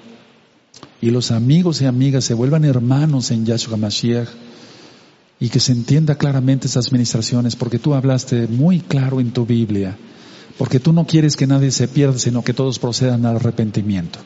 [1.00, 4.28] Y los amigos y amigas se vuelvan hermanos en Yahshua Mashiach
[5.38, 9.96] y que se entienda claramente esas administraciones porque tú hablaste muy claro en tu Biblia,
[10.58, 14.18] porque tú no quieres que nadie se pierda, sino que todos procedan al arrepentimiento.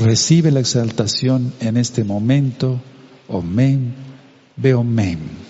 [0.00, 2.80] Recibe la exaltación en este momento.
[3.28, 3.94] Amén.
[4.56, 5.43] Ve amén.